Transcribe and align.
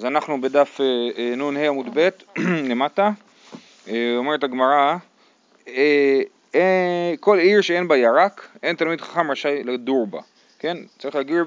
אז 0.00 0.04
אנחנו 0.04 0.40
בדף 0.40 0.80
אה, 0.80 0.86
אה, 1.18 1.36
נ"ה 1.36 1.68
עמוד 1.68 1.86
ב' 1.94 2.08
למטה, 2.70 3.10
אה, 3.88 4.14
אומרת 4.16 4.44
הגמרא, 4.44 4.96
כל 7.20 7.38
עיר 7.38 7.60
שאין 7.60 7.88
בה 7.88 7.96
ירק, 7.96 8.48
אין 8.62 8.76
תלמיד 8.76 9.00
חכם 9.00 9.30
רשאי 9.30 9.62
לדור 9.64 10.06
בה, 10.06 10.20
כן? 10.58 10.76
צריך 10.98 11.14
לגור, 11.14 11.38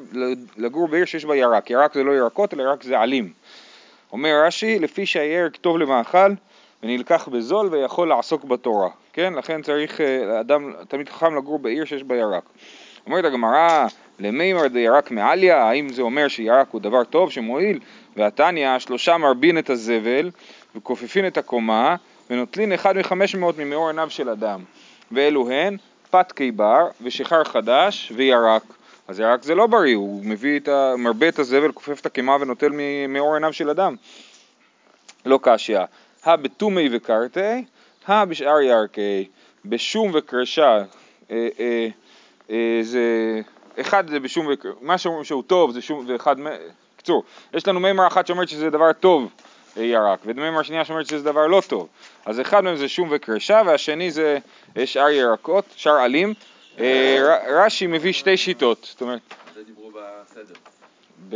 לגור 0.58 0.88
בעיר 0.88 1.06
שיש 1.06 1.26
בה 1.26 1.36
ירק, 1.36 1.70
ירק 1.70 1.94
זה 1.94 2.04
לא 2.04 2.12
ירקות 2.12 2.54
אלא 2.54 2.64
ירק 2.64 2.84
זה 2.84 3.00
עלים. 3.00 3.34
אומר 4.12 4.44
רש"י, 4.46 4.80
לפי 4.80 5.06
שהירק 5.06 5.56
טוב 5.56 5.78
למאכל 5.78 6.34
ונלקח 6.84 7.28
בזול 7.32 7.68
ויכול 7.72 8.08
לעסוק 8.10 8.44
בתורה, 8.44 8.90
כן? 9.14 9.34
לכן 9.34 9.62
צריך 9.62 10.02
אדם, 10.40 10.74
תלמיד 10.88 11.10
חכם 11.10 11.36
לגור 11.36 11.60
בעיר 11.60 11.86
שיש 11.86 12.04
בה 12.04 12.16
ירק. 12.16 12.44
אומרת 13.06 13.26
הגמרא, 13.26 13.88
למימר 14.20 14.68
דירק 14.68 15.12
מעליה, 15.12 15.64
האם 15.64 15.90
זה 15.90 16.02
אומר 16.02 16.28
שירק 16.28 16.68
הוא 16.72 16.82
דבר 16.82 17.04
טוב 17.04 17.32
שמועיל? 17.32 17.80
והתניא, 18.16 18.80
שלושה 18.80 19.18
מרבין 19.18 19.58
את 19.58 19.70
הזבל 19.70 20.30
וכופפין 20.76 21.28
את 21.28 21.38
הקומה 21.38 21.96
ונוטלין 22.30 22.74
אחד 22.74 22.98
מחמש 22.98 23.36
מאות 23.36 23.58
ממאור 23.58 23.88
עיניו 23.88 24.10
של 24.10 24.30
אדם. 24.30 24.64
ואלו 25.12 25.52
הן 25.52 25.78
פת 26.10 26.32
קיבר 26.32 26.88
ושיכר 27.02 27.44
חדש 27.44 28.12
וירק. 28.16 28.64
אז 29.08 29.20
ירק 29.20 29.44
זה 29.44 29.56
לא 29.56 29.68
בריא, 29.68 29.96
הוא 29.96 30.26
מביא 30.26 30.60
את 30.60 30.68
ה... 30.68 30.94
מרבה 30.98 31.30
את 31.30 31.40
הזבל, 31.40 31.72
כופף 31.72 32.00
את 32.02 32.06
הקימה 32.06 32.38
ונוטל 32.42 32.70
ממאור 32.74 33.34
עיניו 33.34 33.54
של 33.54 33.70
אדם. 33.70 33.96
לא 35.26 35.40
קשיא. 35.42 35.80
הא 36.24 36.36
בתומי 36.36 36.90
וקרתי, 36.92 37.64
הא 38.08 38.26
בשאר 38.26 38.62
ירקי, 38.62 39.28
בשום 39.66 40.12
וקרשה. 40.14 40.84
אה, 41.32 41.48
אה, 41.60 41.88
אה, 42.50 42.80
זה, 42.82 43.02
אחד 43.82 44.10
זה 44.10 44.20
בשום, 44.20 44.48
מה 44.82 44.98
שאומרים 44.98 45.24
שהוא 45.24 45.44
טוב 45.48 45.72
זה 45.72 45.82
שום, 45.82 46.06
ואחד, 46.08 46.36
קצור, 46.98 47.24
יש 47.54 47.68
לנו 47.68 47.80
מימר 47.80 48.08
אחת 48.08 48.28
שאומרת 48.28 48.50
שזה 48.50 48.70
דבר 48.70 48.94
טוב 48.94 49.30
אה, 49.78 49.84
ירק, 49.84 50.20
ומימר 50.26 50.64
שנייה 50.64 50.86
שאומרת 50.86 51.06
שזה 51.06 51.24
דבר 51.24 51.48
לא 51.48 51.62
טוב, 51.68 51.88
אז 52.26 52.42
אחד 52.42 52.64
מהם 52.64 52.76
זה 52.76 52.90
שום 52.90 53.10
וקרשה, 53.12 53.62
והשני 53.66 54.12
זה 54.12 54.38
אה, 54.78 54.86
שאר 54.86 55.10
ירקות, 55.10 55.66
שאר 55.76 55.92
עלים, 55.92 56.34
רש"י 57.50 57.88
מביא 57.88 58.14
שתי 58.14 58.38
שיטות, 58.38 58.88
זאת 58.92 59.02
אומרת... 59.02 59.20
זה 59.56 59.64
דיברו 59.64 59.92
בסדר. 59.92 60.54
ב... 61.30 61.36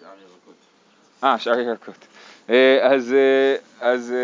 שאר 0.00 0.08
ירקות. 0.22 0.54
אה, 1.24 1.38
שאר 1.38 1.60
ירקות. 1.60 2.06
אז, 2.82 3.14
אז 3.80 4.14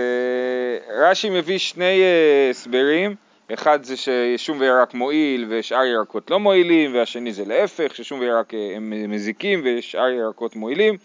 רש"י 0.98 1.30
מביא 1.30 1.58
שני 1.58 2.02
הסברים. 2.50 3.14
אחד 3.54 3.84
זה 3.84 3.94
ששום 3.96 4.60
וירק 4.60 4.94
מועיל 4.94 5.46
ושאר 5.48 5.84
ירקות 5.84 6.30
לא 6.30 6.40
מועילים, 6.40 6.94
והשני 6.94 7.32
זה 7.32 7.44
להפך, 7.44 7.96
ששום 7.96 8.20
וירק 8.20 8.54
אה, 8.54 8.72
הם 8.76 8.92
מזיקים 9.08 9.60
ושאר 9.64 10.08
ירקות 10.08 10.56
מועילים. 10.56 10.96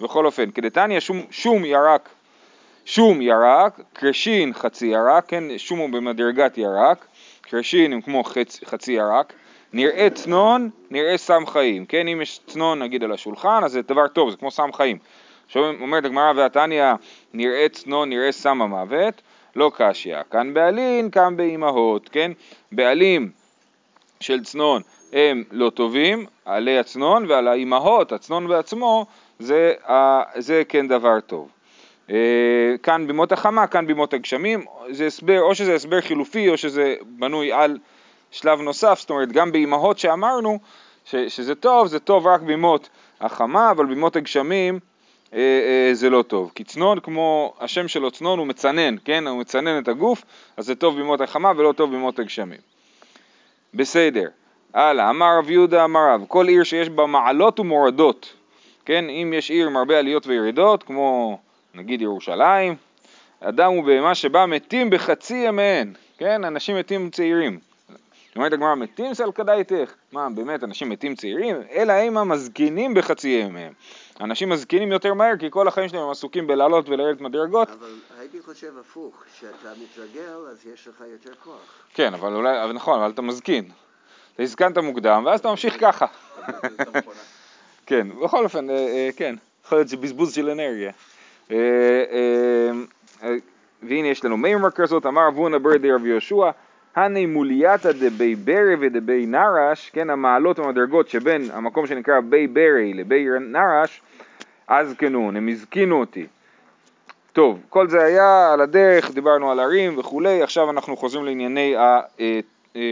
בכל 0.00 0.26
אופן, 0.26 0.50
כדתניא 0.50 1.00
שום, 1.00 1.22
שום 1.30 1.64
ירק, 1.64 2.08
שום 2.84 3.22
ירק, 3.22 3.80
קרשין 3.92 4.54
חצי 4.54 4.86
ירק, 4.86 5.24
כן, 5.28 5.44
שום 5.56 5.78
הוא 5.78 5.90
במדרגת 5.90 6.58
ירק, 6.58 7.06
קרשין 7.40 7.92
הם 7.92 8.00
כמו 8.00 8.24
חצ, 8.24 8.60
חצי 8.64 8.92
ירק, 8.92 9.32
נראה 9.72 10.08
צנון, 10.14 10.70
נראה 10.90 11.16
סם 11.16 11.46
חיים, 11.46 11.86
כן, 11.86 12.08
אם 12.08 12.20
יש 12.22 12.40
צנון 12.46 12.82
נגיד 12.82 13.04
על 13.04 13.12
השולחן, 13.12 13.60
אז 13.64 13.72
זה 13.72 13.82
דבר 13.82 14.08
טוב, 14.08 14.30
זה 14.30 14.36
כמו 14.36 14.50
סם 14.50 14.72
חיים. 14.72 14.98
עכשיו 15.46 15.62
אומרת 15.80 16.04
הגמרא 16.04 16.32
והתניא, 16.36 16.92
נראה 17.34 17.66
צנון, 17.72 18.08
נראה 18.08 18.32
סם 18.32 18.62
המוות, 18.62 19.22
לא 19.56 19.72
קשיא, 19.76 20.16
כאן 20.30 20.54
בעלין, 20.54 21.10
כאן 21.10 21.36
באימהות, 21.36 22.08
כן? 22.08 22.32
בעלים 22.72 23.30
של 24.20 24.44
צנון 24.44 24.82
הם 25.12 25.44
לא 25.50 25.70
טובים, 25.70 26.26
עלי 26.44 26.78
הצנון 26.78 27.26
ועל 27.28 27.48
האימהות, 27.48 28.12
הצנון 28.12 28.48
בעצמו, 28.48 29.06
זה, 29.38 29.72
זה 30.36 30.62
כן 30.68 30.88
דבר 30.88 31.20
טוב. 31.20 31.48
אה, 32.10 32.74
כאן 32.82 33.06
בימות 33.06 33.32
החמה, 33.32 33.66
כאן 33.66 33.86
בימות 33.86 34.14
הגשמים, 34.14 34.64
זה 34.90 35.06
הסבר, 35.06 35.40
או 35.42 35.54
שזה 35.54 35.74
הסבר 35.74 36.00
חילופי 36.00 36.48
או 36.48 36.56
שזה 36.56 36.94
בנוי 37.02 37.52
על 37.52 37.78
שלב 38.30 38.60
נוסף, 38.60 38.98
זאת 39.00 39.10
אומרת 39.10 39.32
גם 39.32 39.52
באימהות 39.52 39.98
שאמרנו 39.98 40.58
ש, 41.04 41.16
שזה 41.16 41.54
טוב, 41.54 41.86
זה 41.86 41.98
טוב 41.98 42.26
רק 42.26 42.40
בימות 42.40 42.88
החמה, 43.20 43.70
אבל 43.70 43.86
בימות 43.86 44.16
הגשמים 44.16 44.78
זה 45.92 46.10
לא 46.10 46.22
טוב. 46.22 46.52
כי 46.54 46.64
צנון, 46.64 47.00
כמו 47.00 47.54
השם 47.60 47.88
שלו 47.88 48.10
צנון, 48.10 48.38
הוא 48.38 48.46
מצנן, 48.46 48.96
כן? 49.04 49.26
הוא 49.26 49.40
מצנן 49.40 49.82
את 49.82 49.88
הגוף, 49.88 50.22
אז 50.56 50.66
זה 50.66 50.74
טוב 50.74 50.96
בימות 50.96 51.20
החמה 51.20 51.52
ולא 51.56 51.72
טוב 51.72 51.90
בימות 51.90 52.18
הגשמים. 52.18 52.60
בסדר. 53.74 54.28
הלאה, 54.74 55.10
אמר 55.10 55.38
רב 55.38 55.50
יהודה 55.50 55.84
אמר 55.84 56.00
רב, 56.14 56.24
כל 56.28 56.48
עיר 56.48 56.64
שיש 56.64 56.88
בה 56.88 57.06
מעלות 57.06 57.60
ומורדות, 57.60 58.32
כן? 58.84 59.04
אם 59.08 59.32
יש 59.36 59.50
עיר 59.50 59.66
עם 59.66 59.76
הרבה 59.76 59.98
עליות 59.98 60.26
וירידות, 60.26 60.82
כמו 60.82 61.38
נגיד 61.74 62.02
ירושלים, 62.02 62.74
אדם 63.40 63.72
ובהמה 63.72 64.14
שבה 64.14 64.46
מתים 64.46 64.90
בחצי 64.90 65.34
ימיהן, 65.34 65.92
כן? 66.18 66.44
אנשים 66.44 66.76
מתים 66.76 67.10
צעירים. 67.10 67.58
אומרת 68.36 68.52
הגמרא, 68.52 68.74
מתים 68.74 69.14
סלקדאיתך? 69.14 69.92
מה, 70.12 70.28
באמת, 70.30 70.64
אנשים 70.64 70.88
מתים 70.88 71.14
צעירים? 71.14 71.56
אלא 71.70 71.92
הם 71.92 72.16
המזקינים 72.16 72.94
בחצי 72.94 73.28
ימיהם. 73.28 73.72
אנשים 74.20 74.48
מזקינים 74.48 74.92
יותר 74.92 75.14
מהר 75.14 75.36
כי 75.36 75.46
כל 75.50 75.68
החיים 75.68 75.88
שלהם 75.88 76.02
הם 76.02 76.10
עסוקים 76.10 76.46
בלעלות 76.46 76.88
ולרדת 76.88 77.20
מדרגות. 77.20 77.68
אבל 77.70 77.94
הייתי 78.18 78.42
חושב 78.42 78.78
הפוך, 78.80 79.24
כשאתה 79.34 79.68
מתרגל 79.82 80.46
אז 80.50 80.66
יש 80.74 80.88
לך 80.88 81.04
יותר 81.12 81.34
כוח. 81.44 81.82
כן, 81.94 82.14
אבל 82.14 82.34
אולי, 82.34 82.64
אבל 82.64 82.72
נכון, 82.72 83.00
אבל 83.00 83.10
אתה 83.10 83.22
מזקין. 83.22 83.64
אתה 84.34 84.42
הזקנת 84.42 84.78
מוקדם 84.78 85.22
ואז 85.26 85.40
אתה 85.40 85.48
ממשיך 85.48 85.76
ככה. 85.80 86.06
כן, 87.86 88.08
בכל 88.22 88.44
אופן, 88.44 88.70
אה, 88.70 88.74
אה, 88.74 89.08
כן, 89.16 89.34
יכול 89.64 89.78
להיות 89.78 89.88
שבזבוז 89.88 90.34
של 90.34 90.50
אנרגיה. 90.50 90.92
אה, 91.50 91.56
והנה 93.82 94.08
יש 94.08 94.24
לנו 94.24 94.36
מימר 94.36 94.70
כזאת, 94.70 95.06
אמר 95.06 95.28
אבונה 95.28 95.58
ברדי 95.58 95.92
רבי 95.92 96.08
יהושע 96.08 96.50
הני 96.94 97.26
מולייתא 97.26 97.92
דבי 97.92 98.34
ברי 98.34 98.74
ודבי 98.80 99.26
נרש, 99.26 99.90
כן, 99.90 100.10
המעלות 100.10 100.58
המדרגות 100.58 101.08
שבין 101.08 101.50
המקום 101.52 101.86
שנקרא 101.86 102.20
בי 102.20 102.46
ברי 102.46 102.94
לבי 102.94 103.26
נרש, 103.40 104.00
אז 104.68 104.94
כנון, 104.98 105.36
הם 105.36 105.48
הזקינו 105.48 106.00
אותי. 106.00 106.26
טוב, 107.32 107.60
כל 107.68 107.88
זה 107.88 108.02
היה 108.02 108.52
על 108.52 108.60
הדרך, 108.60 109.10
דיברנו 109.10 109.50
על 109.50 109.60
ערים 109.60 109.98
וכולי, 109.98 110.42
עכשיו 110.42 110.70
אנחנו 110.70 110.96
חוזרים 110.96 111.24
לענייני 111.24 111.76
אה, 111.76 112.00
אה, 112.20 112.40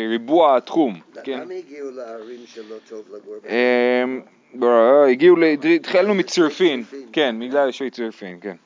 ריבוע 0.09 0.57
התחום. 0.57 1.01
כן? 1.25 1.41
למה 1.41 1.55
הגיעו 1.55 1.91
לערים 1.91 2.41
שלא 2.47 2.77
טוב 2.89 3.05
לגור 3.09 3.35
בהם? 3.43 4.21
אמ, 4.55 5.11
הגיעו, 5.11 5.37
התחלנו 5.75 6.15
מצרפין, 6.15 6.85
כן, 7.13 7.37
בגלל 7.41 7.71
שוי 7.71 7.91
צירפין, 7.91 8.39
כן. 8.41 8.57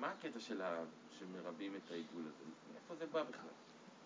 מה 0.00 0.06
הקטע 0.18 0.40
של 0.40 0.54
הזה? 0.54 0.99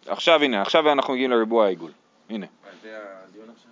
עכשיו 0.07 0.43
הנה, 0.43 0.63
עכשיו 0.63 0.93
אנחנו 0.93 1.13
מגיעים 1.13 1.31
לריבוע 1.31 1.65
העיגול. 1.65 1.91
הנה. 2.31 2.47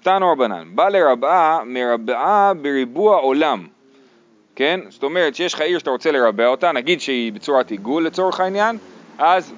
תנו 0.03 0.32
רבנן, 0.32 0.69
בא 0.75 0.88
לרבעה 0.88 1.65
מרבעה 1.65 2.54
בריבוע 2.54 3.16
עולם. 3.16 3.66
כן? 4.54 4.81
זאת 4.88 5.03
אומרת 5.03 5.34
שיש 5.34 5.54
לך 5.54 5.60
עיר 5.60 5.78
שאתה 5.78 5.91
רוצה 5.91 6.12
לרבע 6.12 6.47
אותה, 6.47 6.72
נגיד 6.72 7.00
שהיא 7.00 7.32
בצורת 7.32 7.70
עיגול 7.70 8.06
לצורך 8.06 8.41
העניין, 8.41 8.78
אז, 9.19 9.54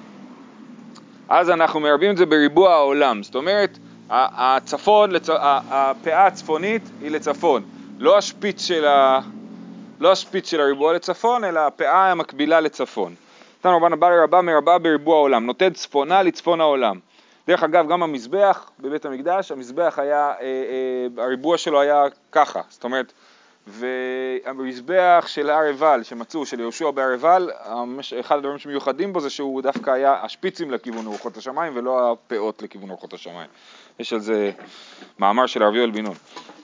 אז 1.29 1.49
אנחנו 1.49 1.79
מרבים 1.79 2.11
את 2.11 2.17
זה 2.17 2.25
בריבוע 2.25 2.73
העולם. 2.73 3.23
זאת 3.23 3.35
אומרת, 3.35 3.77
הצפון, 4.09 5.11
לצ... 5.11 5.29
הפאה 5.29 6.25
הצפונית 6.25 6.81
היא 7.01 7.11
לצפון. 7.11 7.63
לא 7.99 8.17
השפיץ 8.17 8.65
של, 8.67 8.85
ה... 8.85 9.19
לא 9.99 10.11
השפיץ 10.11 10.49
של 10.49 10.61
הריבוע 10.61 10.93
לצפון, 10.93 11.43
אלא 11.43 11.59
הפאה 11.59 12.11
המקבילה 12.11 12.59
לצפון. 12.59 13.15
תנו 13.65 13.77
רבנה 13.77 13.95
בא 13.95 14.09
לרבה 14.09 14.41
מרבה 14.41 14.77
בריבוע 14.77 15.15
העולם, 15.15 15.45
נותן 15.45 15.73
צפונה 15.73 16.23
לצפון 16.23 16.61
העולם. 16.61 16.99
דרך 17.47 17.63
אגב, 17.63 17.87
גם 17.87 18.03
המזבח 18.03 18.69
בבית 18.79 19.05
המקדש, 19.05 19.51
המזבח 19.51 19.99
היה, 19.99 20.33
אה, 20.41 20.45
אה, 21.17 21.23
הריבוע 21.23 21.57
שלו 21.57 21.81
היה 21.81 22.03
ככה, 22.31 22.61
זאת 22.69 22.83
אומרת, 22.83 23.13
והמזבח 23.67 25.25
של 25.27 25.49
הר 25.49 25.61
עיבל 25.61 26.03
שמצאו, 26.03 26.45
של 26.45 26.59
יהושע 26.59 26.91
בהר 26.91 27.09
עיבל, 27.09 27.49
אחד 28.19 28.37
הדברים 28.37 28.57
שמיוחדים 28.57 29.13
בו 29.13 29.19
זה 29.19 29.29
שהוא 29.29 29.61
דווקא 29.61 29.89
היה 29.89 30.23
השפיצים 30.23 30.71
לכיוון 30.71 31.05
ארוחות 31.05 31.37
השמיים 31.37 31.73
ולא 31.75 32.11
הפאות 32.11 32.61
לכיוון 32.61 32.89
ארוחות 32.89 33.13
השמיים. 33.13 33.49
יש 33.99 34.13
על 34.13 34.19
זה 34.19 34.51
מאמר 35.19 35.45
של 35.45 35.63
ערבי 35.63 35.83
אלבינון. 35.83 36.15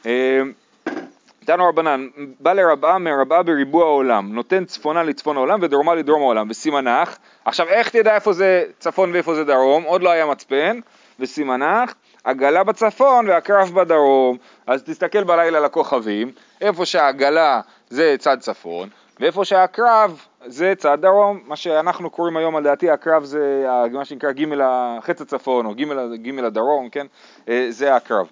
אה, 0.05 0.41
תנו 1.45 1.69
רבנן, 1.69 2.07
בא 2.39 2.53
לרבה 2.53 2.97
מרבה 2.97 3.43
בריבוע 3.43 3.83
העולם, 3.83 4.33
נותן 4.33 4.65
צפונה 4.65 5.03
לצפון 5.03 5.37
העולם 5.37 5.59
ודרומה 5.61 5.95
לדרום 5.95 6.21
העולם, 6.21 6.49
וסימנך, 6.49 7.17
עכשיו 7.45 7.67
איך 7.67 7.89
תדע 7.89 8.15
איפה 8.15 8.33
זה 8.33 8.63
צפון 8.79 9.11
ואיפה 9.13 9.35
זה 9.35 9.43
דרום, 9.43 9.83
עוד 9.83 10.03
לא 10.03 10.09
היה 10.09 10.25
מצפן, 10.25 10.79
וסימנך, 11.19 11.93
עגלה 12.23 12.63
בצפון 12.63 13.29
והקרב 13.29 13.71
בדרום, 13.73 14.37
אז 14.67 14.83
תסתכל 14.83 15.23
בלילה 15.23 15.59
לכוכבים, 15.59 16.31
איפה 16.61 16.85
שהעגלה 16.85 17.61
זה 17.89 18.15
צד 18.19 18.37
צפון, 18.39 18.89
ואיפה 19.19 19.45
שהקרב 19.45 20.25
זה 20.45 20.73
צד 20.77 20.97
דרום, 21.01 21.39
מה 21.45 21.55
שאנחנו 21.55 22.09
קוראים 22.09 22.37
היום 22.37 22.55
על 22.55 22.63
דעתי 22.63 22.89
הקרב 22.89 23.23
זה 23.23 23.65
מה 23.91 24.05
שנקרא 24.05 24.31
ג' 24.31 24.61
החץ 24.63 25.21
הצפון 25.21 25.65
או 25.65 25.73
ג' 26.23 26.45
הדרום, 26.45 26.89
כן, 26.89 27.07
אה, 27.49 27.65
זה 27.69 27.95
הקרב. 27.95 28.27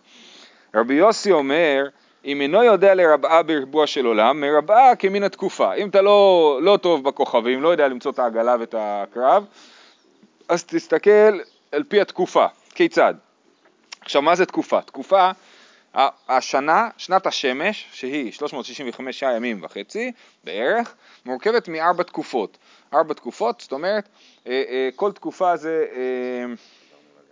רבי 0.75 0.93
יוסי 0.93 1.31
אומר 1.31 1.87
אם 2.25 2.41
אינו 2.41 2.63
יודע 2.63 2.95
לרבעה 2.95 3.43
בריבוע 3.43 3.87
של 3.87 4.05
עולם, 4.05 4.41
מרבעה 4.41 4.95
כמין 4.95 5.23
התקופה. 5.23 5.73
אם 5.73 5.89
אתה 5.89 6.01
לא, 6.01 6.59
לא 6.61 6.77
טוב 6.77 7.03
בכוכבים, 7.03 7.61
לא 7.61 7.69
יודע 7.69 7.87
למצוא 7.87 8.11
את 8.11 8.19
העגלה 8.19 8.55
ואת 8.59 8.75
הקרב, 8.77 9.45
אז 10.49 10.63
תסתכל 10.63 11.39
על 11.71 11.83
פי 11.83 12.01
התקופה. 12.01 12.45
כיצד? 12.75 13.13
עכשיו, 14.01 14.21
מה 14.21 14.35
זה 14.35 14.45
תקופה? 14.45 14.81
תקופה, 14.81 15.31
השנה, 16.29 16.89
שנת 16.97 17.27
השמש, 17.27 17.87
שהיא 17.91 18.31
365 18.31 19.21
ימים 19.21 19.63
וחצי 19.63 20.11
בערך, 20.43 20.95
מורכבת 21.25 21.67
מארבע 21.67 22.03
תקופות. 22.03 22.57
ארבע 22.93 23.13
תקופות, 23.13 23.61
זאת 23.61 23.71
אומרת, 23.71 24.09
אה, 24.47 24.63
אה, 24.69 24.89
כל 24.95 25.11
תקופה 25.11 25.57
זה... 25.57 25.85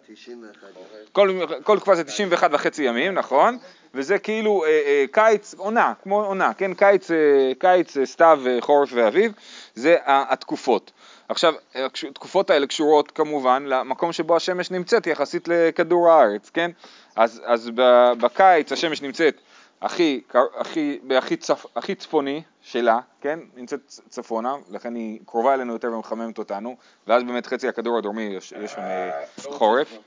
אה, 0.09 0.15
91. 0.15 0.67
כל, 1.11 1.29
כל 1.63 1.77
תקופה 1.77 1.95
זה 1.95 2.03
91 2.03 2.49
וחצי 2.53 2.83
ימים, 2.83 3.13
נכון? 3.13 3.57
וזה 3.93 4.19
כאילו 4.19 4.63
אה, 4.65 4.69
אה, 4.69 5.05
קיץ, 5.11 5.53
עונה, 5.57 5.93
כמו 6.03 6.23
עונה, 6.25 6.53
כן? 6.53 6.73
קיץ, 6.73 7.11
אה, 7.11 7.17
קיץ, 7.59 7.97
אה, 7.97 8.05
סתיו, 8.05 8.39
אה, 8.47 8.57
חורף 8.61 8.89
ואביב, 8.93 9.31
זה 9.75 9.95
התקופות. 10.05 10.91
עכשיו, 11.29 11.53
הקש- 11.75 12.03
התקופות 12.05 12.49
האלה 12.49 12.67
קשורות 12.67 13.11
כמובן 13.11 13.63
למקום 13.65 14.11
שבו 14.13 14.35
השמש 14.35 14.71
נמצאת 14.71 15.07
יחסית 15.07 15.47
לכדור 15.47 16.09
הארץ, 16.11 16.49
כן? 16.53 16.71
אז, 17.15 17.41
אז 17.45 17.71
בקיץ 18.19 18.71
השמש 18.71 19.01
נמצאת 19.01 19.41
הכי, 19.81 20.21
הכי, 20.57 20.99
הכי, 21.17 21.37
צפ, 21.37 21.65
הכי 21.75 21.95
צפוני 21.95 22.41
שלה, 22.61 22.99
כן? 23.21 23.39
נמצאת 23.55 23.79
צפונה, 23.87 24.55
לכן 24.69 24.95
היא 24.95 25.19
קרובה 25.25 25.53
אלינו 25.53 25.73
יותר 25.73 25.93
ומחממת 25.93 26.37
אותנו, 26.37 26.77
ואז 27.07 27.23
באמת 27.23 27.47
חצי 27.47 27.67
הכדור 27.67 27.97
הדרומי 27.97 28.21
יש, 28.21 28.53
יש 28.63 28.71
שם 28.71 28.81
אה, 28.81 29.25
חורף. 29.43 29.97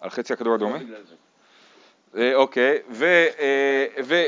על 0.00 0.10
חצי 0.10 0.32
הכדור 0.32 0.54
הדרומי? 0.54 0.84
לא. 0.84 0.96
אה, 2.16 2.34
אוקיי, 2.34 2.78
ו... 2.90 3.04
אה, 3.38 3.86
ו... 4.04 4.22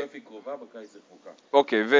רחוקה. 0.97 1.29
אוקיי, 1.53 1.83
ו... 1.87 1.95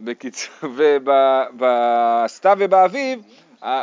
בקיצור, 0.00 0.54
ובסתיו 0.62 2.56
ובאביב, 2.60 3.20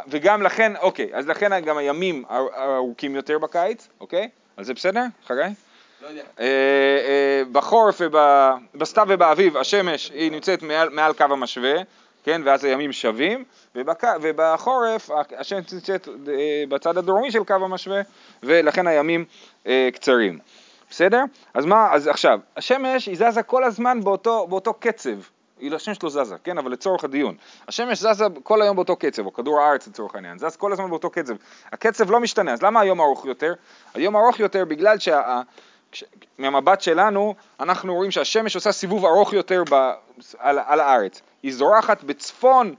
וגם 0.07 0.41
לכן, 0.41 0.75
אוקיי, 0.75 1.09
אז 1.13 1.27
לכן 1.27 1.59
גם 1.59 1.77
הימים 1.77 2.25
אר- 2.29 2.75
ארוכים 2.75 3.15
יותר 3.15 3.39
בקיץ, 3.39 3.87
אוקיי? 3.99 4.29
אז 4.57 4.65
זה 4.65 4.73
בסדר, 4.73 5.03
חגי? 5.25 5.41
לא. 6.01 6.07
אה, 6.39 6.45
אה, 6.45 7.41
בחורף 7.51 8.01
ובסתיו 8.01 9.05
ובאביב 9.09 9.57
השמש 9.57 10.11
היא 10.11 10.31
נמצאת 10.31 10.63
מעל, 10.63 10.89
מעל 10.89 11.13
קו 11.13 11.23
המשווה, 11.23 11.75
כן, 12.23 12.41
ואז 12.45 12.63
הימים 12.63 12.91
שווים, 12.91 13.43
ובק, 13.75 14.03
ובחורף 14.21 15.09
השמש 15.37 15.73
נמצאת 15.73 16.07
אה, 16.07 16.63
בצד 16.69 16.97
הדרומי 16.97 17.31
של 17.31 17.43
קו 17.43 17.53
המשווה, 17.53 18.01
ולכן 18.43 18.87
הימים 18.87 19.25
אה, 19.67 19.89
קצרים. 19.93 20.39
בסדר? 20.89 21.23
אז 21.53 21.65
מה, 21.65 21.93
אז 21.93 22.07
עכשיו, 22.07 22.39
השמש 22.57 23.05
היא 23.05 23.17
זזה 23.17 23.43
כל 23.43 23.63
הזמן 23.63 24.03
באותו, 24.03 24.47
באותו 24.47 24.73
קצב. 24.73 25.17
היא 25.59 25.75
השמש 25.75 26.03
לא 26.03 26.09
זזה, 26.09 26.35
כן, 26.43 26.57
אבל 26.57 26.71
לצורך 26.71 27.03
הדיון. 27.03 27.35
השמש 27.67 27.99
זזה 27.99 28.25
כל 28.43 28.61
היום 28.61 28.75
באותו 28.75 28.95
קצב, 28.95 29.25
או 29.25 29.33
כדור 29.33 29.61
הארץ 29.61 29.87
לצורך 29.87 30.15
העניין, 30.15 30.39
זז 30.39 30.55
כל 30.55 30.73
הזמן 30.73 30.89
באותו 30.89 31.09
קצב. 31.09 31.33
הקצב 31.71 32.11
לא 32.11 32.19
משתנה, 32.19 32.53
אז 32.53 32.61
למה 32.61 32.81
היום 32.81 33.01
ארוך 33.01 33.25
יותר? 33.25 33.53
היום 33.93 34.15
ארוך 34.15 34.39
יותר 34.39 34.65
בגלל 34.65 34.99
שה... 34.99 35.41
כש- 35.95 36.03
מהמבט 36.37 36.81
שלנו, 36.81 37.35
אנחנו 37.59 37.95
רואים 37.95 38.11
שהשמש 38.11 38.55
עושה 38.55 38.71
סיבוב 38.71 39.05
ארוך 39.05 39.33
יותר 39.33 39.63
ב, 39.71 39.91
על, 40.37 40.59
על 40.65 40.79
הארץ. 40.79 41.21
היא 41.43 41.53
זורחת 41.53 42.03
בצפון 42.03 42.75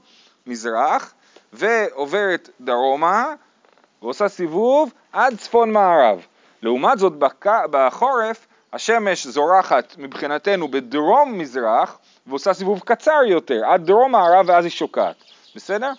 מזרח 0.47 1.13
ועוברת 1.53 2.49
דרומה 2.61 3.33
ועושה 4.01 4.27
סיבוב 4.27 4.93
עד 5.13 5.37
צפון 5.37 5.71
מערב. 5.71 6.25
לעומת 6.61 6.99
זאת 6.99 7.13
בק... 7.13 7.45
בחורף 7.71 8.47
השמש 8.73 9.27
זורחת 9.27 9.95
מבחינתנו 9.97 10.67
בדרום 10.67 11.37
מזרח 11.37 11.99
ועושה 12.27 12.53
סיבוב 12.53 12.79
קצר 12.79 13.23
יותר 13.27 13.65
עד 13.65 13.85
דרום 13.85 14.11
מערב 14.11 14.45
ואז 14.49 14.65
היא 14.65 14.71
שוקעת, 14.71 15.15
בסדר? 15.55 15.91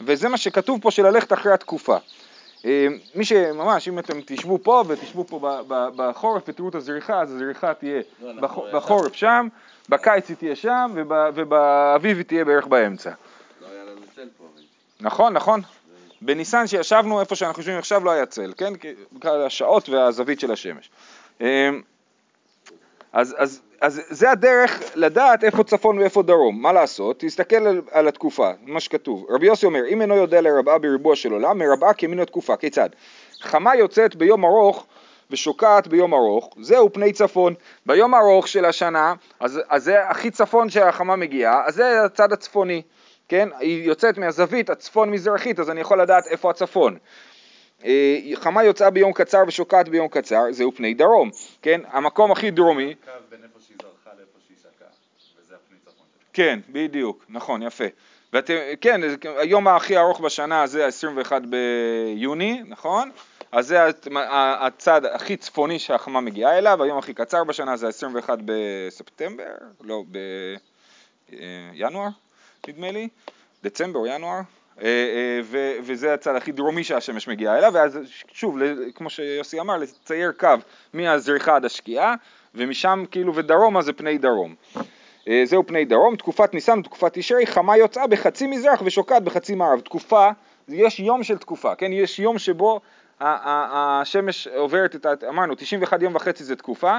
וזה 0.00 0.28
מה 0.28 0.36
שכתוב 0.36 0.80
פה 0.82 0.90
של 0.90 1.06
ללכת 1.06 1.32
אחרי 1.32 1.52
התקופה. 1.52 1.96
אה, 2.64 2.86
מי 3.14 3.24
שממש, 3.24 3.88
אם 3.88 3.98
אתם 3.98 4.18
תשבו 4.26 4.58
פה 4.62 4.84
ותשבו 4.88 5.24
פה 5.26 5.62
בחורף 5.96 6.42
ותראו 6.48 6.68
את 6.68 6.74
הזריחה, 6.74 7.20
אז 7.20 7.32
הזריחה 7.32 7.74
תהיה 7.74 8.00
לא, 8.22 8.30
ישבנו. 8.30 8.48
בחורף 8.72 9.14
שם, 9.14 9.48
בקיץ 9.88 10.28
היא 10.28 10.36
תהיה 10.36 10.56
שם 10.56 10.90
וב- 10.94 11.12
ובאביב 11.34 12.16
היא 12.16 12.24
תהיה 12.26 12.44
בערך 12.44 12.66
באמצע. 12.66 13.10
לא 13.62 13.66
היה 13.72 13.84
לנו 13.84 14.00
צל 14.16 14.28
פה. 14.38 14.44
נכון, 15.00 15.32
נכון. 15.32 15.60
בניסן 16.22 16.66
שישבנו 16.66 17.20
איפה 17.20 17.34
שאנחנו 17.36 17.60
יושבים 17.60 17.78
עכשיו 17.78 18.04
לא 18.04 18.10
היה 18.10 18.26
צל, 18.26 18.52
כן? 18.56 18.72
בגלל 19.12 19.46
השעות 19.46 19.88
והזווית 19.88 20.40
של 20.40 20.52
השמש. 20.52 20.90
אה, 21.40 21.70
אז, 23.12 23.34
אז, 23.38 23.60
אז 23.80 24.02
זה 24.08 24.30
הדרך 24.30 24.80
לדעת 24.94 25.44
איפה 25.44 25.64
צפון 25.64 25.98
ואיפה 25.98 26.22
דרום, 26.22 26.62
מה 26.62 26.72
לעשות? 26.72 27.16
תסתכל 27.18 27.56
על, 27.56 27.82
על 27.90 28.08
התקופה, 28.08 28.50
מה 28.62 28.80
שכתוב. 28.80 29.26
רבי 29.30 29.46
יוסי 29.46 29.66
אומר, 29.66 29.80
אם 29.88 30.02
אינו 30.02 30.16
יודע 30.16 30.40
לרבעה 30.40 30.78
בריבוע 30.78 31.16
של 31.16 31.32
עולם, 31.32 31.58
מרבעה 31.58 31.94
כמין 31.94 32.20
התקופה. 32.20 32.56
כיצד? 32.56 32.88
חמה 33.40 33.76
יוצאת 33.76 34.16
ביום 34.16 34.44
ארוך 34.44 34.86
ושוקעת 35.30 35.88
ביום 35.88 36.14
ארוך, 36.14 36.54
זהו 36.60 36.92
פני 36.92 37.12
צפון. 37.12 37.54
ביום 37.86 38.14
ארוך 38.14 38.48
של 38.48 38.64
השנה, 38.64 39.14
אז, 39.40 39.60
אז 39.68 39.84
זה 39.84 40.08
הכי 40.08 40.30
צפון 40.30 40.70
שהחמה 40.70 41.16
מגיעה, 41.16 41.62
אז 41.66 41.74
זה 41.74 42.04
הצד 42.04 42.32
הצפוני, 42.32 42.82
כן? 43.28 43.48
היא 43.58 43.84
יוצאת 43.84 44.18
מהזווית 44.18 44.70
הצפון-מזרחית, 44.70 45.60
אז 45.60 45.70
אני 45.70 45.80
יכול 45.80 46.00
לדעת 46.00 46.26
איפה 46.26 46.50
הצפון. 46.50 46.96
אה, 47.84 48.18
חמה 48.34 48.64
יוצאה 48.64 48.90
ביום 48.90 49.12
קצר 49.12 49.42
ושוקעת 49.46 49.88
ביום 49.88 50.08
קצר, 50.08 50.42
זהו 50.50 50.72
פני 50.72 50.94
דרום, 50.94 51.30
כן? 51.62 51.80
המקום 51.90 52.32
הכי 52.32 52.50
דרומי, 52.50 52.94
קו 53.04 53.10
בין 53.30 53.42
איפה 53.42 53.60
שהיא 53.60 53.76
זרחה 53.82 54.16
לאיפה 54.18 54.38
שהיא 54.46 54.56
שקעה, 54.58 54.88
וזה 55.38 55.54
צפון 55.84 56.06
שלך. 56.14 56.24
כן, 56.32 56.60
בדיוק, 56.68 57.24
נכון, 57.28 57.62
יפה. 57.62 57.84
ואתם, 58.32 58.54
כן, 58.80 59.00
היום 59.38 59.68
הכי 59.68 59.98
ארוך 59.98 60.20
בשנה 60.20 60.66
זה 60.66 60.86
ה-21 60.86 61.32
ביוני, 61.40 62.62
נכון? 62.66 63.10
אז 63.52 63.66
זה 63.66 63.78
הצד 64.60 65.04
הכי 65.04 65.36
צפוני 65.36 65.78
שהחמה 65.78 66.20
מגיעה 66.20 66.58
אליו, 66.58 66.82
היום 66.82 66.98
הכי 66.98 67.14
קצר 67.14 67.44
בשנה 67.44 67.76
זה 67.76 67.86
ה-21 67.86 68.30
בספטמבר, 68.44 69.44
לא, 69.80 70.02
בינואר, 71.28 72.08
נדמה 72.68 72.90
לי, 72.90 73.08
דצמבר 73.62 74.06
ינואר, 74.06 74.40
אה, 74.80 74.84
אה, 74.84 75.40
וזה 75.82 76.14
הצד 76.14 76.36
הכי 76.36 76.52
דרומי 76.52 76.84
שהשמש 76.84 77.28
מגיעה 77.28 77.58
אליו, 77.58 77.72
ואז 77.74 77.98
שוב, 78.32 78.58
כמו 78.94 79.10
שיוסי 79.10 79.60
אמר, 79.60 79.76
לצייר 79.76 80.32
קו 80.32 80.48
מהזריחה 80.92 81.56
עד 81.56 81.64
השקיעה, 81.64 82.14
ומשם 82.54 83.04
כאילו 83.10 83.34
ודרומה 83.34 83.82
זה 83.82 83.92
פני 83.92 84.18
דרום. 84.18 84.54
אה, 85.28 85.42
זהו 85.44 85.66
פני 85.66 85.84
דרום, 85.84 86.16
תקופת 86.16 86.54
ניסן 86.54 86.78
ותקופת 86.78 87.12
תשרי, 87.18 87.46
חמה 87.46 87.76
יוצאה 87.76 88.06
בחצי 88.06 88.46
מזרח 88.46 88.82
ושוקעת 88.84 89.22
בחצי 89.24 89.54
מערב. 89.54 89.80
תקופה, 89.80 90.28
יש 90.68 91.00
יום 91.00 91.22
של 91.22 91.38
תקופה, 91.38 91.74
כן? 91.74 91.92
יש 91.92 92.18
יום 92.18 92.38
שבו 92.38 92.80
השמש 93.20 94.48
עוברת 94.48 94.94
את, 94.96 95.06
ה- 95.06 95.28
אמרנו, 95.28 95.54
91 95.54 96.02
יום 96.02 96.14
וחצי 96.16 96.44
זה 96.44 96.56
תקופה, 96.56 96.98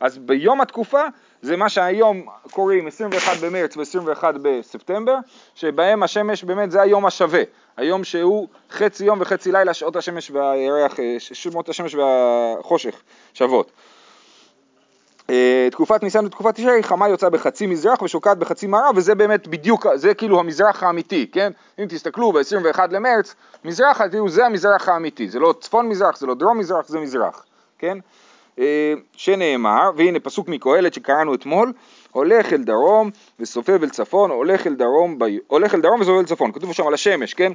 אז 0.00 0.18
ביום 0.18 0.60
התקופה 0.60 1.02
זה 1.42 1.56
מה 1.56 1.68
שהיום 1.68 2.22
קוראים 2.50 2.86
21 2.86 3.36
במרץ 3.36 3.76
ו-21 3.76 4.24
בספטמבר, 4.42 5.14
שבהם 5.54 6.02
השמש 6.02 6.44
באמת 6.44 6.70
זה 6.70 6.82
היום 6.82 7.06
השווה, 7.06 7.42
היום 7.76 8.04
שהוא 8.04 8.48
חצי 8.70 9.04
יום 9.04 9.18
וחצי 9.20 9.52
לילה, 9.52 9.74
שעות 9.74 9.96
השמש 9.96 10.30
והירח, 10.30 11.00
אה, 11.00 11.14
ש- 11.18 11.32
שמות 11.32 11.68
השמש 11.68 11.94
והחושך 11.94 13.02
שוות. 13.34 13.72
תקופת 15.70 16.02
ניסן 16.02 16.26
ותקופת 16.26 16.54
תשרי, 16.54 16.82
חמה 16.82 17.08
יוצאה 17.08 17.30
בחצי 17.30 17.66
מזרח 17.66 18.02
ושוקעת 18.02 18.38
בחצי 18.38 18.66
מערב, 18.66 18.96
וזה 18.96 19.14
באמת 19.14 19.48
בדיוק, 19.48 19.86
זה 19.94 20.14
כאילו 20.14 20.40
המזרח 20.40 20.82
האמיתי, 20.82 21.26
כן? 21.32 21.52
אם 21.78 21.84
תסתכלו 21.88 22.32
ב-21 22.32 22.80
למרץ, 22.90 23.34
מזרח, 23.64 24.06
תראו, 24.06 24.28
זה 24.28 24.46
המזרח 24.46 24.88
האמיתי, 24.88 25.28
זה 25.28 25.38
לא 25.38 25.54
צפון 25.60 25.88
מזרח, 25.88 26.18
זה 26.18 26.26
לא 26.26 26.34
דרום 26.34 26.58
מזרח, 26.58 26.88
זה 26.88 27.00
מזרח, 27.00 27.44
כן? 27.78 27.98
אה, 28.58 28.94
שנאמר, 29.12 29.90
והנה 29.96 30.20
פסוק 30.20 30.48
מקהלת 30.48 30.94
שקראנו 30.94 31.34
אתמול, 31.34 31.72
הולך 32.12 32.52
אל 32.52 32.62
דרום 32.62 33.10
וסובב 33.40 33.82
אל 33.82 33.90
צפון, 33.90 34.30
הולך 34.30 34.66
אל 34.66 34.74
דרום, 34.74 35.18
ב... 35.18 35.24
הולך 35.46 35.74
אל 35.74 35.80
דרום 35.80 36.00
וסובב 36.00 36.18
אל 36.18 36.24
צפון, 36.24 36.52
כתוב 36.52 36.72
שם 36.72 36.86
על 36.86 36.94
השמש, 36.94 37.34
כן? 37.34 37.52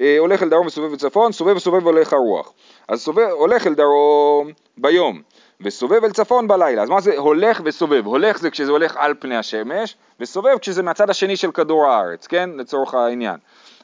אה, 0.00 0.16
הולך 0.18 0.42
אל 0.42 0.48
דרום 0.48 0.66
וסובב 0.66 0.90
אל 0.90 0.96
צפון, 0.96 1.32
סובב 1.32 1.56
וסובב 1.56 1.86
הולך 1.86 2.12
הרוח. 2.12 2.52
אז 2.88 3.00
סובב, 3.00 3.28
הולך 3.30 3.66
אל 3.66 3.74
דרום 3.74 4.52
ביום, 4.78 5.22
וסובב 5.60 6.04
אל 6.04 6.10
צפון 6.10 6.48
בלילה. 6.48 6.82
אז 6.82 6.88
מה 6.88 7.00
זה 7.00 7.18
הולך 7.18 7.60
וסובב? 7.64 8.06
הולך 8.06 8.38
זה 8.38 8.50
כשזה 8.50 8.70
הולך 8.70 8.96
על 8.96 9.14
פני 9.18 9.36
השמש, 9.36 9.96
וסובב 10.20 10.58
כשזה 10.58 10.82
מהצד 10.82 11.10
השני 11.10 11.36
של 11.36 11.52
כדור 11.52 11.86
הארץ, 11.86 12.26
כן? 12.26 12.50
לצורך 12.56 12.94
העניין. 12.94 13.36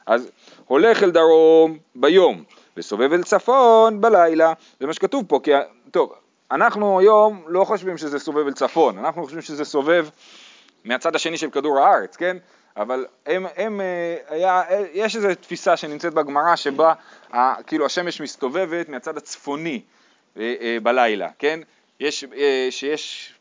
אז 0.05 0.31
הולך 0.65 1.03
אל 1.03 1.11
דרום 1.11 1.77
ביום, 1.95 2.43
וסובב 2.77 3.13
אל 3.13 3.23
צפון 3.23 4.01
בלילה. 4.01 4.53
זה 4.79 4.87
מה 4.87 4.93
שכתוב 4.93 5.25
פה, 5.27 5.39
כי... 5.43 5.51
טוב, 5.91 6.13
אנחנו 6.51 6.99
היום 6.99 7.43
לא 7.47 7.63
חושבים 7.65 7.97
שזה 7.97 8.19
סובב 8.19 8.47
אל 8.47 8.53
צפון, 8.53 8.97
אנחנו 8.97 9.23
חושבים 9.23 9.41
שזה 9.41 9.65
סובב 9.65 10.07
מהצד 10.85 11.15
השני 11.15 11.37
של 11.37 11.49
כדור 11.49 11.79
הארץ, 11.79 12.15
כן? 12.15 12.37
אבל 12.77 13.05
הם, 13.25 13.45
הם, 13.55 13.81
אה, 13.81 14.15
היה, 14.29 14.61
אה, 14.69 14.85
יש 14.93 15.15
איזו 15.15 15.27
תפיסה 15.41 15.77
שנמצאת 15.77 16.13
בגמרא 16.13 16.55
שבה 16.55 16.93
כאילו 17.67 17.85
השמש 17.85 18.21
מסתובבת 18.21 18.89
מהצד 18.89 19.17
הצפוני 19.17 19.81
בלילה, 20.83 21.29
כן? 21.39 21.59
יש, 21.99 22.23
אה, 22.37 22.67
שיש 22.69 23.33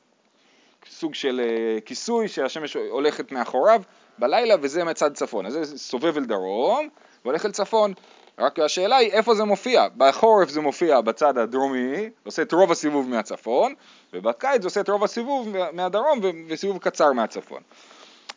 סוג 0.91 1.15
של 1.15 1.41
אה, 1.45 1.81
כיסוי 1.81 2.29
שהשמש 2.29 2.77
הולכת 2.77 3.33
מאחוריו 3.33 3.83
בלילה 4.19 4.55
וזה 4.61 4.85
מצד 4.85 5.15
צפון. 5.15 5.47
אז 5.47 5.53
זה 5.53 5.79
סובב 5.79 6.17
אל 6.17 6.25
דרום 6.25 6.89
והולך 7.25 7.47
אל 7.47 7.51
צפון. 7.51 7.93
רק 8.39 8.59
השאלה 8.59 8.97
היא 8.97 9.13
איפה 9.13 9.35
זה 9.35 9.45
מופיע. 9.45 9.87
בחורף 9.97 10.49
זה 10.49 10.61
מופיע 10.61 11.01
בצד 11.01 11.39
הדרומי, 11.39 12.11
עושה 12.27 12.43
את 12.43 12.53
רוב 12.53 12.73
הסיבוב 12.73 13.09
מהצפון, 13.09 13.75
ובקיץ 14.13 14.63
זה 14.63 14.67
עושה 14.67 14.81
את 14.81 14.89
רוב 14.89 15.05
הסיבוב 15.05 15.49
מה- 15.49 15.73
מהדרום 15.73 16.21
וסיבוב 16.49 16.79
קצר 16.79 17.13
מהצפון. 17.13 17.63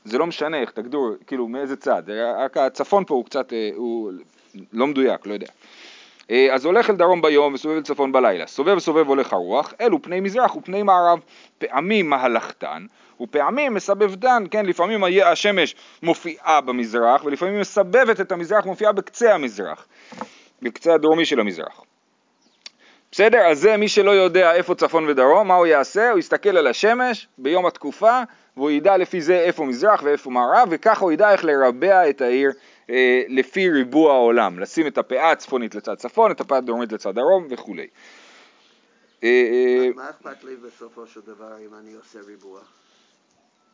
זה 0.06 0.18
לא 0.18 0.26
משנה 0.26 0.62
איך 0.62 0.72
תגדור, 0.72 1.10
כאילו 1.28 1.48
מאיזה 1.48 1.76
צד, 1.76 2.04
רק 2.46 2.58
הצפון 2.58 3.06
פה 3.06 3.14
הוא 3.14 3.26
קצת, 3.26 3.54
אה, 3.54 3.70
הוא 3.76 4.12
לא 4.74 4.88
מדויק, 4.88 5.26
לא 5.28 5.34
יודע. 5.34 5.48
אה, 6.32 6.48
אז 6.54 6.66
הולך 6.66 6.90
אל 6.90 6.96
דרום 6.96 7.22
ביום 7.22 7.54
וסובב 7.54 7.76
אל 7.76 7.82
צפון 7.82 8.12
בלילה. 8.12 8.48
סובב 8.48 8.80
סובב 8.80 9.08
הולך 9.08 9.34
הרוח, 9.34 9.74
אלו 9.82 10.02
פני 10.02 10.20
מזרח 10.20 10.56
ופני 10.56 10.84
מערב. 10.84 11.20
פעמים 11.58 12.10
מהלכתן 12.10 12.86
ופעמים 13.22 13.74
מסבבתן, 13.74 14.44
כן, 14.52 14.66
לפעמים 14.66 15.04
השמש 15.26 15.76
מופיעה 16.04 16.62
במזרח 16.62 17.24
ולפעמים 17.26 17.60
מסבבת 17.60 18.22
את 18.22 18.32
המזרח, 18.32 18.66
מופיעה 18.66 18.92
בקצה 18.92 19.34
המזרח, 19.34 19.88
בקצה 20.62 20.94
הדרומי 20.94 21.26
של 21.26 21.40
המזרח. 21.40 21.82
בסדר? 23.12 23.40
אז 23.40 23.60
זה 23.60 23.78
מי 23.78 23.88
שלא 23.88 24.12
יודע 24.12 24.54
איפה 24.54 24.76
צפון 24.76 25.10
ודרום, 25.10 25.48
מה 25.48 25.56
הוא 25.56 25.66
יעשה? 25.66 26.12
הוא 26.12 26.20
יסתכל 26.20 26.58
על 26.58 26.68
השמש 26.68 27.28
ביום 27.38 27.66
התקופה 27.66 28.22
והוא 28.58 28.72
ידע 28.72 28.98
לפי 28.98 29.22
זה 29.22 29.40
איפה 29.40 29.66
מזרח 29.66 30.04
ואיפה 30.04 30.30
מערב 30.30 30.68
וככה 30.72 31.06
הוא 31.06 31.12
ידע 31.12 31.32
איך 31.32 31.46
לרבע 31.46 32.10
את 32.10 32.22
העיר 32.22 32.52
אה, 32.90 33.24
לפי 33.28 33.70
ריבוע 33.70 34.14
העולם, 34.14 34.60
לשים 34.60 34.88
את 34.88 34.98
הפאה 34.98 35.32
הצפונית 35.32 35.76
לצד 35.76 35.96
צפון, 35.96 36.32
את 36.32 36.42
הפאה 36.42 36.58
הדרומית 36.58 36.92
לצד 36.92 37.16
דרום 37.16 37.48
וכולי. 37.50 37.88
אה, 39.24 39.30
אה, 39.30 39.90
מה 39.96 40.10
אכפת 40.10 40.44
לי 40.44 40.56
בסופו 40.56 41.08
של 41.08 41.22
דבר 41.22 41.58
אם 41.66 41.74
אני 41.80 41.94
עושה 41.94 42.20
ריבוע? 42.28 42.60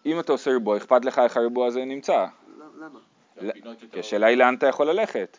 אם 0.05 0.19
אתה 0.19 0.31
עושה 0.31 0.51
ריבוע, 0.51 0.77
אכפת 0.77 1.05
לך 1.05 1.19
איך 1.19 1.37
הריבוע 1.37 1.67
הזה 1.67 1.85
נמצא. 1.85 2.25
לא- 2.57 2.65
למה? 2.79 2.99
כי 3.91 3.99
השאלה 3.99 4.27
היא 4.27 4.37
לאן 4.37 4.55
אתה 4.55 4.67
יכול 4.67 4.87
ללכת. 4.87 5.37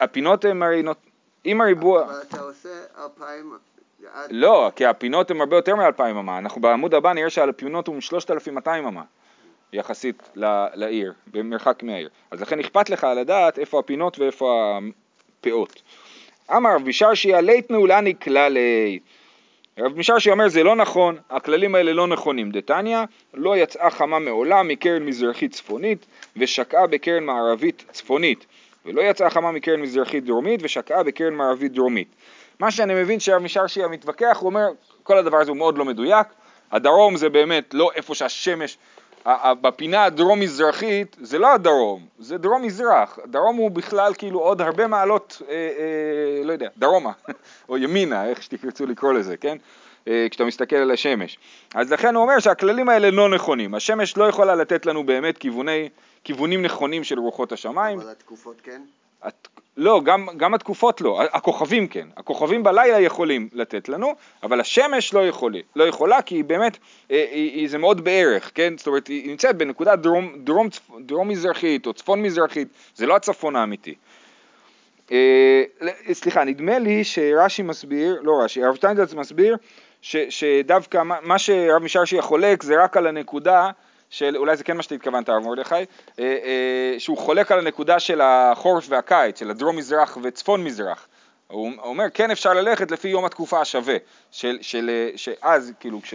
הפינות 0.00 0.44
הן 0.44 0.62
הרי, 0.62 0.82
נות- 0.82 1.06
אם 1.46 1.60
הריבוע... 1.60 2.04
אבל 2.04 2.22
אתה 2.28 2.40
עושה 2.40 2.68
אלפיים... 3.04 3.52
לא, 4.30 4.70
כי 4.76 4.86
הפינות 4.86 5.30
הן 5.30 5.40
הרבה 5.40 5.56
יותר 5.56 5.76
מ-2,000 5.76 6.02
אמה. 6.10 6.38
אנחנו 6.38 6.60
בעמוד 6.60 6.94
הבא 6.94 7.12
נראה 7.12 7.30
שהפינות 7.30 7.88
הן 7.88 8.00
3,200 8.00 8.86
אמה, 8.86 9.02
יחסית 9.74 10.22
לעיר, 10.74 11.12
במרחק 11.26 11.82
מהעיר. 11.82 12.08
אז 12.30 12.40
לכן 12.40 12.60
אכפת 12.60 12.90
לך 12.90 13.06
לדעת 13.16 13.58
איפה 13.58 13.78
הפינות 13.78 14.18
ואיפה 14.18 14.78
הפאות. 15.40 15.82
אמר 16.56 16.74
רב 16.74 16.88
משרשיה 16.88 17.40
ליתנו 17.40 17.86
לני 17.86 18.14
כללי. 18.22 18.98
רב 19.78 19.98
משרשי 19.98 20.30
אומר 20.30 20.48
זה 20.48 20.62
לא 20.62 20.76
נכון, 20.76 21.16
הכללים 21.30 21.74
האלה 21.74 21.92
לא 21.92 22.06
נכונים. 22.06 22.50
דתניא, 22.50 22.98
לא 23.34 23.56
יצאה 23.56 23.90
חמה 23.90 24.18
מעולם 24.18 24.68
מקרן 24.68 25.02
מזרחית 25.02 25.52
צפונית 25.52 26.06
ושקעה 26.36 26.86
בקרן 26.86 27.24
מערבית 27.24 27.84
צפונית, 27.92 28.46
ולא 28.86 29.02
יצאה 29.02 29.30
חמה 29.30 29.52
מקרן 29.52 29.80
מזרחית 29.80 30.24
דרומית 30.24 30.60
ושקעה 30.62 31.02
בקרן 31.02 31.34
מערבית 31.34 31.72
דרומית. 31.72 32.08
מה 32.60 32.70
שאני 32.70 32.94
מבין 32.94 33.20
שהרב 33.20 33.42
משרשי 33.42 33.82
המתווכח, 33.82 34.36
הוא 34.40 34.46
אומר, 34.46 34.66
כל 35.02 35.18
הדבר 35.18 35.36
הזה 35.36 35.50
הוא 35.50 35.58
מאוד 35.58 35.78
לא 35.78 35.84
מדויק, 35.84 36.26
הדרום 36.72 37.16
זה 37.16 37.28
באמת 37.28 37.74
לא 37.74 37.90
איפה 37.94 38.14
שהשמש, 38.14 38.78
בפינה 39.60 40.04
הדרום-מזרחית 40.04 41.16
זה 41.20 41.38
לא 41.38 41.52
הדרום, 41.52 42.06
זה 42.18 42.38
דרום-מזרח, 42.38 43.18
הדרום 43.24 43.56
הוא 43.56 43.70
בכלל 43.70 44.14
כאילו 44.18 44.40
עוד 44.40 44.60
הרבה 44.60 44.86
מעלות, 44.86 45.42
אה, 45.48 45.54
אה, 45.54 46.44
לא 46.44 46.52
יודע, 46.52 46.68
דרומה, 46.76 47.12
או 47.68 47.78
ימינה, 47.78 48.26
איך 48.26 48.42
שתרצו 48.42 48.86
לקרוא 48.86 49.12
לזה, 49.12 49.36
כן? 49.36 49.56
אה, 50.08 50.26
כשאתה 50.30 50.44
מסתכל 50.44 50.76
על 50.76 50.90
השמש. 50.90 51.38
אז 51.74 51.92
לכן 51.92 52.14
הוא 52.14 52.22
אומר 52.22 52.38
שהכללים 52.38 52.88
האלה 52.88 53.10
לא 53.10 53.28
נכונים, 53.28 53.74
השמש 53.74 54.16
לא 54.16 54.24
יכולה 54.24 54.54
לתת 54.54 54.86
לנו 54.86 55.06
באמת 55.06 55.38
כיווני, 55.38 55.88
כיוונים 56.24 56.62
נכונים 56.62 57.04
של 57.04 57.18
רוחות 57.18 57.52
השמיים, 57.52 58.00
אבל 58.00 58.10
התקופות 58.10 58.60
כן? 58.60 58.82
את, 59.28 59.48
לא, 59.76 60.00
גם, 60.04 60.26
גם 60.36 60.54
התקופות 60.54 61.00
לא, 61.00 61.22
הכוכבים 61.32 61.88
כן, 61.88 62.08
הכוכבים 62.16 62.62
בלילה 62.62 63.00
יכולים 63.00 63.48
לתת 63.52 63.88
לנו, 63.88 64.14
אבל 64.42 64.60
השמש 64.60 65.14
לא, 65.14 65.28
יכולה, 65.28 65.58
לא 65.76 65.84
יכולה 65.84 66.22
כי 66.22 66.34
היא 66.34 66.44
באמת, 66.44 66.78
אה, 67.10 67.26
היא, 67.30 67.50
היא, 67.52 67.68
זה 67.68 67.78
מאוד 67.78 68.04
בערך, 68.04 68.50
כן? 68.54 68.74
זאת 68.78 68.86
אומרת, 68.86 69.06
היא 69.06 69.30
נמצאת 69.30 69.56
בנקודה 69.56 69.96
דרום, 69.96 70.32
דרום, 70.36 70.68
דרום 71.00 71.28
מזרחית 71.28 71.86
או 71.86 71.92
צפון 71.92 72.22
מזרחית, 72.22 72.68
זה 72.94 73.06
לא 73.06 73.16
הצפון 73.16 73.56
האמיתי. 73.56 73.94
אה, 75.12 75.62
סליחה, 76.12 76.44
נדמה 76.44 76.78
לי 76.78 77.04
שרש"י 77.04 77.62
מסביר, 77.62 78.20
לא 78.22 78.32
רש"י, 78.44 78.64
הרב 78.64 78.74
שטיינזלץ 78.74 79.14
מסביר 79.14 79.56
ש, 80.02 80.16
שדווקא 80.16 81.02
מה, 81.02 81.16
מה 81.22 81.38
שרב 81.38 81.82
משרשי 81.82 82.22
חולק 82.22 82.62
זה 82.62 82.82
רק 82.82 82.96
על 82.96 83.06
הנקודה 83.06 83.70
של, 84.14 84.36
אולי 84.36 84.56
זה 84.56 84.64
כן 84.64 84.76
מה 84.76 84.82
שהתכוונת 84.82 85.28
הרב 85.28 85.42
מרדכי, 85.42 85.74
אה, 85.74 85.84
אה, 86.18 86.94
שהוא 86.98 87.18
חולק 87.18 87.52
על 87.52 87.58
הנקודה 87.58 87.98
של 87.98 88.20
החורף 88.20 88.86
והקיץ, 88.88 89.38
של 89.38 89.50
הדרום 89.50 89.76
מזרח 89.76 90.18
וצפון 90.22 90.64
מזרח. 90.64 91.06
הוא 91.46 91.72
אומר 91.82 92.04
כן 92.14 92.30
אפשר 92.30 92.52
ללכת 92.52 92.90
לפי 92.90 93.08
יום 93.08 93.24
התקופה 93.24 93.60
השווה, 93.60 93.96
של, 94.30 94.58
של, 94.60 94.90
אה, 94.90 95.10
שאז 95.16 95.72
כאילו, 95.80 96.02
כש, 96.02 96.14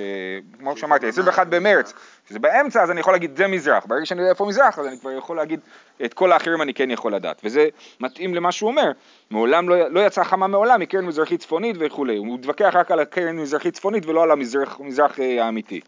כמו 0.60 0.78
שאמרתי, 0.78 1.08
21 1.08 1.48
במרץ, 1.48 1.94
כשזה 2.26 2.40
באמצע 2.40 2.84
אז 2.84 2.92
אני 2.92 3.00
יכול 3.00 3.14
להגיד 3.14 3.38
זה 3.38 3.48
מזרח, 3.48 3.86
ברגע 3.86 4.06
שאני 4.06 4.20
יודע 4.22 4.32
איפה 4.32 4.46
מזרח 4.46 4.80
אז 4.80 4.88
אני 4.88 5.00
כבר 5.00 5.12
יכול 5.12 5.38
להגיד 5.38 5.60
את 6.06 6.14
כל 6.14 6.32
האחרים 6.32 6.62
אני 6.62 6.74
כן 6.74 6.92
יכול 6.92 7.16
לדעת, 7.16 7.42
וזה 7.44 7.68
מתאים 8.00 8.36
למה 8.36 8.52
שהוא 8.52 8.70
אומר, 8.70 8.92
מעולם 9.30 9.70
לא, 9.70 9.88
לא 9.88 10.00
יצאה 10.00 10.24
חמה 10.24 10.48
מעולם 10.48 10.80
מקרן 10.80 11.06
מזרחית 11.06 11.40
צפונית 11.40 11.76
וכולי, 11.80 12.18
הוא 12.18 12.40
מתווכח 12.40 12.72
רק 12.74 12.92
על 12.92 13.00
הקרן 13.00 13.36
מזרחית 13.36 13.74
צפונית 13.74 14.06
ולא 14.06 14.24
על 14.24 14.32
המזרח 14.32 14.80
מזרח, 14.80 15.20
אה, 15.20 15.46
האמיתי. 15.46 15.82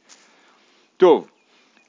טוב, 0.97 1.27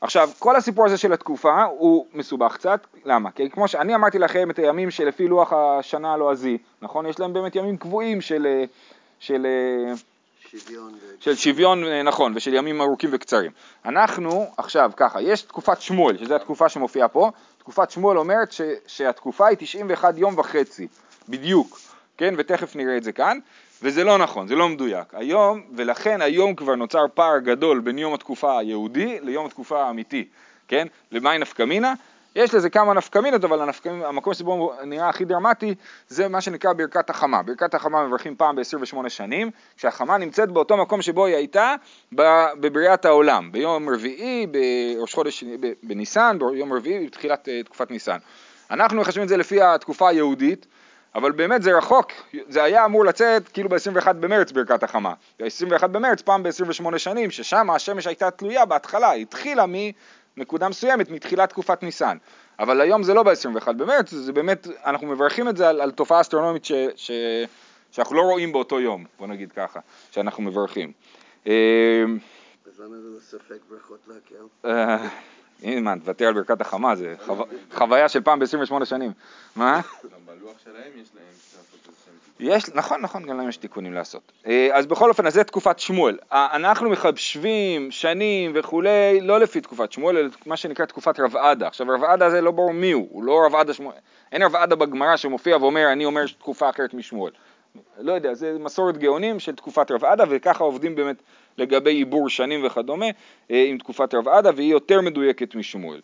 עכשיו, 0.02 0.30
כל 0.38 0.56
הסיפור 0.56 0.86
הזה 0.86 0.98
של 0.98 1.12
התקופה 1.12 1.64
הוא 1.64 2.06
מסובך 2.14 2.54
קצת, 2.54 2.86
למה? 3.04 3.30
כי 3.30 3.50
כמו 3.50 3.68
שאני 3.68 3.94
אמרתי 3.94 4.18
לכם 4.18 4.50
את 4.50 4.58
הימים 4.58 4.90
שלפי 4.90 5.28
לוח 5.28 5.52
השנה 5.52 6.12
הלועזי, 6.12 6.58
נכון? 6.82 7.06
יש 7.06 7.20
להם 7.20 7.32
באמת 7.32 7.56
ימים 7.56 7.76
קבועים 7.76 8.20
של, 8.20 8.46
אה, 8.46 8.64
של, 9.20 9.46
אה, 9.46 9.94
שוויון. 10.50 10.94
של 11.20 11.34
שוויון, 11.34 11.84
אה, 11.84 12.02
נכון, 12.02 12.32
ושל 12.36 12.54
ימים 12.54 12.80
ארוכים 12.80 13.10
וקצרים. 13.12 13.50
אנחנו, 13.84 14.46
עכשיו, 14.56 14.90
ככה, 14.96 15.22
יש 15.22 15.42
תקופת 15.42 15.80
שמואל, 15.80 16.18
שזו 16.18 16.34
התקופה 16.34 16.68
שמופיעה 16.68 17.08
פה, 17.08 17.30
תקופת 17.58 17.90
שמואל 17.90 18.18
אומרת 18.18 18.52
ש, 18.52 18.60
שהתקופה 18.86 19.46
היא 19.46 19.56
91 19.60 20.14
יום 20.18 20.38
וחצי, 20.38 20.88
בדיוק, 21.28 21.78
כן? 22.16 22.34
ותכף 22.38 22.76
נראה 22.76 22.96
את 22.96 23.02
זה 23.02 23.12
כאן, 23.12 23.38
וזה 23.82 24.04
לא 24.04 24.18
נכון, 24.18 24.46
זה 24.46 24.54
לא 24.54 24.68
מדויק. 24.68 25.06
היום, 25.12 25.62
ולכן 25.76 26.22
היום 26.22 26.54
כבר 26.54 26.74
נוצר 26.74 27.04
פער 27.14 27.38
גדול 27.38 27.80
בין 27.80 27.98
יום 27.98 28.14
התקופה 28.14 28.58
היהודי 28.58 29.18
ליום 29.22 29.46
התקופה 29.46 29.82
האמיתי, 29.82 30.24
כן? 30.68 30.86
למאי 31.12 31.38
נפקא 31.38 31.62
מינה? 31.62 31.94
יש 32.36 32.54
לזה 32.54 32.70
כמה 32.70 32.94
נפקמינות, 32.94 33.44
אבל 33.44 33.60
הנפקמין, 33.60 34.02
המקום 34.02 34.34
שבו 34.34 34.72
נראה 34.84 35.08
הכי 35.08 35.24
דרמטי 35.24 35.74
זה 36.08 36.28
מה 36.28 36.40
שנקרא 36.40 36.72
ברכת 36.72 37.10
החמה. 37.10 37.42
ברכת 37.42 37.74
החמה 37.74 38.06
מברכים 38.06 38.36
פעם 38.36 38.56
ב-28 38.56 39.08
שנים, 39.08 39.50
כשהחמה 39.76 40.18
נמצאת 40.18 40.50
באותו 40.50 40.76
מקום 40.76 41.02
שבו 41.02 41.26
היא 41.26 41.36
הייתה 41.36 41.74
בבריאת 42.60 43.04
העולם, 43.04 43.52
ביום 43.52 43.88
רביעי, 43.88 44.46
בראש 44.46 45.14
חודש, 45.14 45.44
בניסן, 45.82 46.38
ביום 46.38 46.72
רביעי, 46.72 47.06
בתחילת 47.06 47.48
אה, 47.48 47.62
תקופת 47.62 47.90
ניסן. 47.90 48.18
אנחנו 48.70 49.00
מחשבים 49.00 49.24
את 49.24 49.28
זה 49.28 49.36
לפי 49.36 49.62
התקופה 49.62 50.08
היהודית, 50.08 50.66
אבל 51.14 51.32
באמת 51.32 51.62
זה 51.62 51.78
רחוק, 51.78 52.12
זה 52.48 52.62
היה 52.62 52.84
אמור 52.84 53.04
לצאת 53.04 53.48
כאילו 53.48 53.68
ב-21 53.68 54.12
במרץ 54.12 54.52
ברכת 54.52 54.82
החמה. 54.82 55.14
ב-21 55.40 55.86
במרץ 55.86 56.22
פעם 56.22 56.42
ב-28 56.42 56.98
שנים, 56.98 57.30
ששם 57.30 57.70
השמש 57.70 58.06
הייתה 58.06 58.30
תלויה 58.30 58.64
בהתחלה, 58.64 59.10
היא 59.10 59.22
התחילה 59.22 59.64
מנקודה 60.36 60.68
מסוימת, 60.68 61.10
מתחילת 61.10 61.48
תקופת 61.48 61.82
ניסן. 61.82 62.16
אבל 62.58 62.80
היום 62.80 63.02
זה 63.02 63.14
לא 63.14 63.22
ב-21 63.22 63.72
במרץ, 63.72 64.10
זה 64.10 64.32
באמת, 64.32 64.66
אנחנו 64.84 65.06
מברכים 65.06 65.48
את 65.48 65.56
זה 65.56 65.68
על, 65.68 65.80
על 65.80 65.90
תופעה 65.90 66.20
אסטרונומית 66.20 66.64
ש, 66.64 66.72
ש, 66.96 67.10
שאנחנו 67.90 68.16
לא 68.16 68.22
רואים 68.22 68.52
באותו 68.52 68.80
יום, 68.80 69.04
בוא 69.18 69.26
נגיד 69.26 69.52
ככה, 69.52 69.80
שאנחנו 70.10 70.42
מברכים. 70.42 70.92
אה, 71.46 72.04
אז 72.66 72.80
למה 72.80 72.96
זה 72.96 73.20
ספק 73.20 73.58
ברכות 73.70 74.00
להקל? 74.08 74.68
הנה 75.62 75.80
מה, 75.80 75.94
תוותר 75.98 76.26
על 76.26 76.34
ברכת 76.34 76.60
החמה, 76.60 76.96
זה 76.96 77.14
חו... 77.26 77.44
חוויה 77.74 78.08
של 78.08 78.20
פעם 78.20 78.38
ב-28 78.38 78.84
שנים. 78.84 79.12
מה? 79.56 79.80
גם 80.04 80.18
בלוח 80.26 80.54
שלהם 80.64 80.92
יש 80.96 81.08
להם 81.14 81.24
יש, 82.42 82.68
נכון, 82.74 83.00
נכון, 83.00 83.22
גם 83.22 83.38
להם 83.38 83.48
יש 83.48 83.56
תיקונים 83.56 83.92
לעשות. 83.92 84.32
אה, 84.46 84.68
אז 84.72 84.86
בכל 84.86 85.08
אופן, 85.08 85.26
אז 85.26 85.34
זה 85.34 85.44
תקופת 85.44 85.78
שמואל. 85.78 86.18
אה, 86.32 86.48
אנחנו 86.52 86.90
מחשבים 86.90 87.90
שנים 87.90 88.52
וכולי, 88.54 89.20
לא 89.20 89.40
לפי 89.40 89.60
תקופת 89.60 89.92
שמואל, 89.92 90.16
אלא 90.16 90.28
מה 90.46 90.56
שנקרא 90.56 90.86
תקופת 90.86 91.20
רב 91.20 91.36
עדה. 91.36 91.66
עכשיו, 91.66 91.86
רב 91.88 92.04
עדה 92.04 92.30
זה 92.30 92.40
לא 92.40 92.50
ברור 92.50 92.72
מי 92.72 92.92
הוא, 92.92 93.08
הוא 93.10 93.24
לא 93.24 93.46
רב 93.46 93.54
עדה 93.54 93.74
שמואל. 93.74 93.94
אין 94.32 94.42
רב 94.42 94.56
עדה 94.56 94.76
בגמרא 94.76 95.16
שמופיע 95.16 95.56
ואומר, 95.56 95.92
אני 95.92 96.04
אומר 96.04 96.24
תקופה 96.38 96.70
אחרת 96.70 96.94
משמואל. 96.94 97.32
לא 97.98 98.12
יודע, 98.12 98.34
זה 98.34 98.56
מסורת 98.60 98.98
גאונים 98.98 99.40
של 99.40 99.56
תקופת 99.56 99.90
רב 99.90 100.04
עדה, 100.04 100.24
וככה 100.28 100.64
עובדים 100.64 100.94
באמת 100.94 101.16
לגבי 101.58 101.90
עיבור 101.90 102.28
שנים 102.28 102.66
וכדומה 102.66 103.06
אה, 103.50 103.64
עם 103.68 103.78
תקופת 103.78 104.14
רב 104.14 104.28
עדה, 104.28 104.50
והיא 104.56 104.72
יותר 104.72 105.00
מדויקת 105.00 105.54
משמואל. 105.54 106.00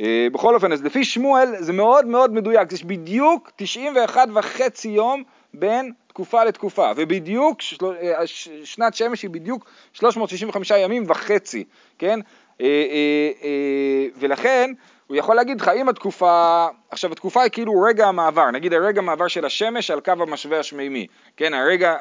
אה, 0.00 0.26
בכל 0.32 0.54
אופן, 0.54 0.72
אז 0.72 0.84
לפי 0.84 1.04
שמואל 1.04 1.48
זה 1.58 1.72
מאוד 1.72 2.06
מאוד 2.06 2.32
מדויק, 2.32 2.72
יש 2.72 2.84
בדיוק 2.84 3.50
91 3.56 4.28
וחצי 4.34 4.88
יום 4.88 5.22
בין 5.54 5.92
תקופה 6.06 6.44
לתקופה, 6.44 6.90
ובדיוק. 6.96 7.58
אה, 7.82 8.26
שנת 8.64 8.94
שמש 8.94 9.22
היא 9.22 9.30
בדיוק 9.30 9.64
365 9.92 10.70
ימים 10.70 11.04
וחצי, 11.08 11.64
כן? 11.98 12.20
ולכן 14.18 14.72
הוא 15.12 15.16
יכול 15.16 15.36
להגיד 15.36 15.60
לך 15.60 15.68
אם 15.68 15.88
התקופה, 15.88 16.66
עכשיו 16.90 17.12
התקופה 17.12 17.42
היא 17.42 17.50
כאילו 17.50 17.82
רגע 17.82 18.08
המעבר, 18.08 18.50
נגיד 18.50 18.72
הרגע 18.72 19.00
המעבר 19.00 19.28
של 19.28 19.44
השמש 19.44 19.90
על 19.90 20.00
קו 20.00 20.12
המשווה 20.12 20.58
השמימי, 20.58 21.06
כן? 21.36 21.54
הרגע, 21.54 21.96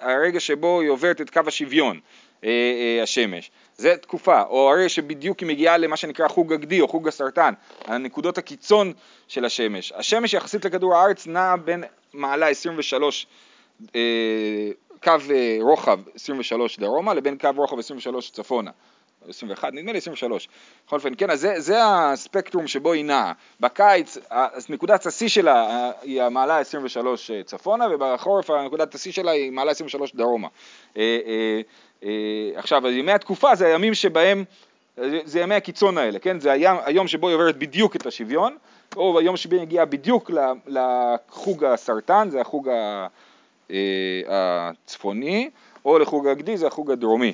הרגע 0.00 0.40
שבו 0.40 0.80
היא 0.80 0.90
עוברת 0.90 1.20
את 1.20 1.30
קו 1.30 1.40
השוויון, 1.46 2.00
אה, 2.44 2.50
אה, 2.50 3.02
השמש, 3.02 3.50
זה 3.76 3.96
תקופה, 3.96 4.42
או 4.42 4.70
הרגע 4.70 4.88
שבדיוק 4.88 5.40
היא 5.40 5.48
מגיעה 5.48 5.76
למה 5.76 5.96
שנקרא 5.96 6.28
חוג 6.28 6.52
הגדי 6.52 6.80
או 6.80 6.88
חוג 6.88 7.08
הסרטן, 7.08 7.54
הנקודות 7.84 8.38
הקיצון 8.38 8.92
של 9.28 9.44
השמש. 9.44 9.92
השמש 9.92 10.34
יחסית 10.34 10.64
לכדור 10.64 10.96
הארץ 10.96 11.26
נעה 11.26 11.56
בין 11.56 11.84
מעלה 12.12 12.48
23 12.48 13.26
אה, 13.96 14.00
קו 15.02 15.10
אה, 15.30 15.58
רוחב 15.60 16.00
23 16.14 16.78
דרומה 16.78 17.14
לבין 17.14 17.38
קו 17.38 17.48
רוחב 17.56 17.78
23 17.78 18.30
צפונה. 18.30 18.70
21, 19.28 19.72
נדמה 19.72 19.92
לי 19.92 19.98
23. 19.98 20.48
בכל 20.86 20.96
אופן, 20.96 21.12
כן, 21.18 21.30
אז 21.30 21.40
זה, 21.40 21.60
זה 21.60 21.78
הספקטרום 21.84 22.66
שבו 22.66 22.92
היא 22.92 23.04
נעה. 23.04 23.32
בקיץ, 23.60 24.18
נקודת 24.68 25.06
השיא 25.06 25.28
שלה 25.28 25.70
אה, 25.70 25.90
היא 26.02 26.22
המעלה 26.22 26.58
23 26.58 27.30
צפונה, 27.44 27.86
ובחורף 27.90 28.50
נקודת 28.50 28.94
השיא 28.94 29.12
שלה 29.12 29.30
היא 29.30 29.52
מעלה 29.52 29.70
23 29.70 30.14
דרומה. 30.14 30.48
אה, 30.96 31.18
אה, 31.26 31.60
אה, 32.04 32.58
עכשיו, 32.58 32.88
ימי 32.88 33.12
התקופה 33.12 33.54
זה 33.54 33.66
הימים 33.66 33.94
שבהם, 33.94 34.44
זה, 35.24 35.40
ימי 35.40 35.54
הקיצון 35.54 35.98
האלה, 35.98 36.18
כן? 36.18 36.40
זה 36.40 36.52
היום, 36.52 36.78
היום 36.84 37.08
שבו 37.08 37.28
היא 37.28 37.34
עוברת 37.34 37.56
בדיוק 37.56 37.96
את 37.96 38.06
השוויון, 38.06 38.56
או 38.96 39.18
היום 39.18 39.36
שבו 39.36 39.54
היא 39.54 39.62
הגיעה 39.62 39.84
בדיוק 39.84 40.30
לחוג 40.66 41.64
הסרטן, 41.64 42.28
זה 42.30 42.40
החוג. 42.40 42.68
אה, 43.70 44.70
הצפוני, 44.78 45.50
או 45.84 45.98
לחוג 45.98 46.26
הגדי, 46.26 46.56
זה 46.56 46.66
החוג 46.66 46.90
הדרומי, 46.90 47.28
אה, 47.28 47.32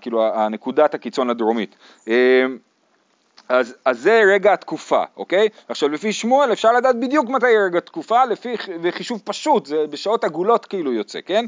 כאילו 0.00 0.34
הנקודת 0.34 0.94
הקיצון 0.94 1.30
הדרומית. 1.30 1.74
אה, 2.08 2.44
אז, 3.48 3.74
אז 3.84 3.98
זה 4.00 4.22
רגע 4.34 4.52
התקופה, 4.52 5.02
אוקיי? 5.16 5.48
עכשיו 5.68 5.88
לפי 5.88 6.12
שמואל 6.12 6.52
אפשר 6.52 6.72
לדעת 6.72 6.96
בדיוק 7.00 7.28
מתי 7.28 7.46
רגע 7.66 7.78
התקופה, 7.78 8.24
לפי 8.24 8.58
ח- 8.58 8.68
וחישוב 8.82 9.20
פשוט, 9.24 9.66
זה 9.66 9.76
בשעות 9.90 10.24
עגולות 10.24 10.66
כאילו 10.66 10.92
יוצא, 10.92 11.18
כן? 11.26 11.44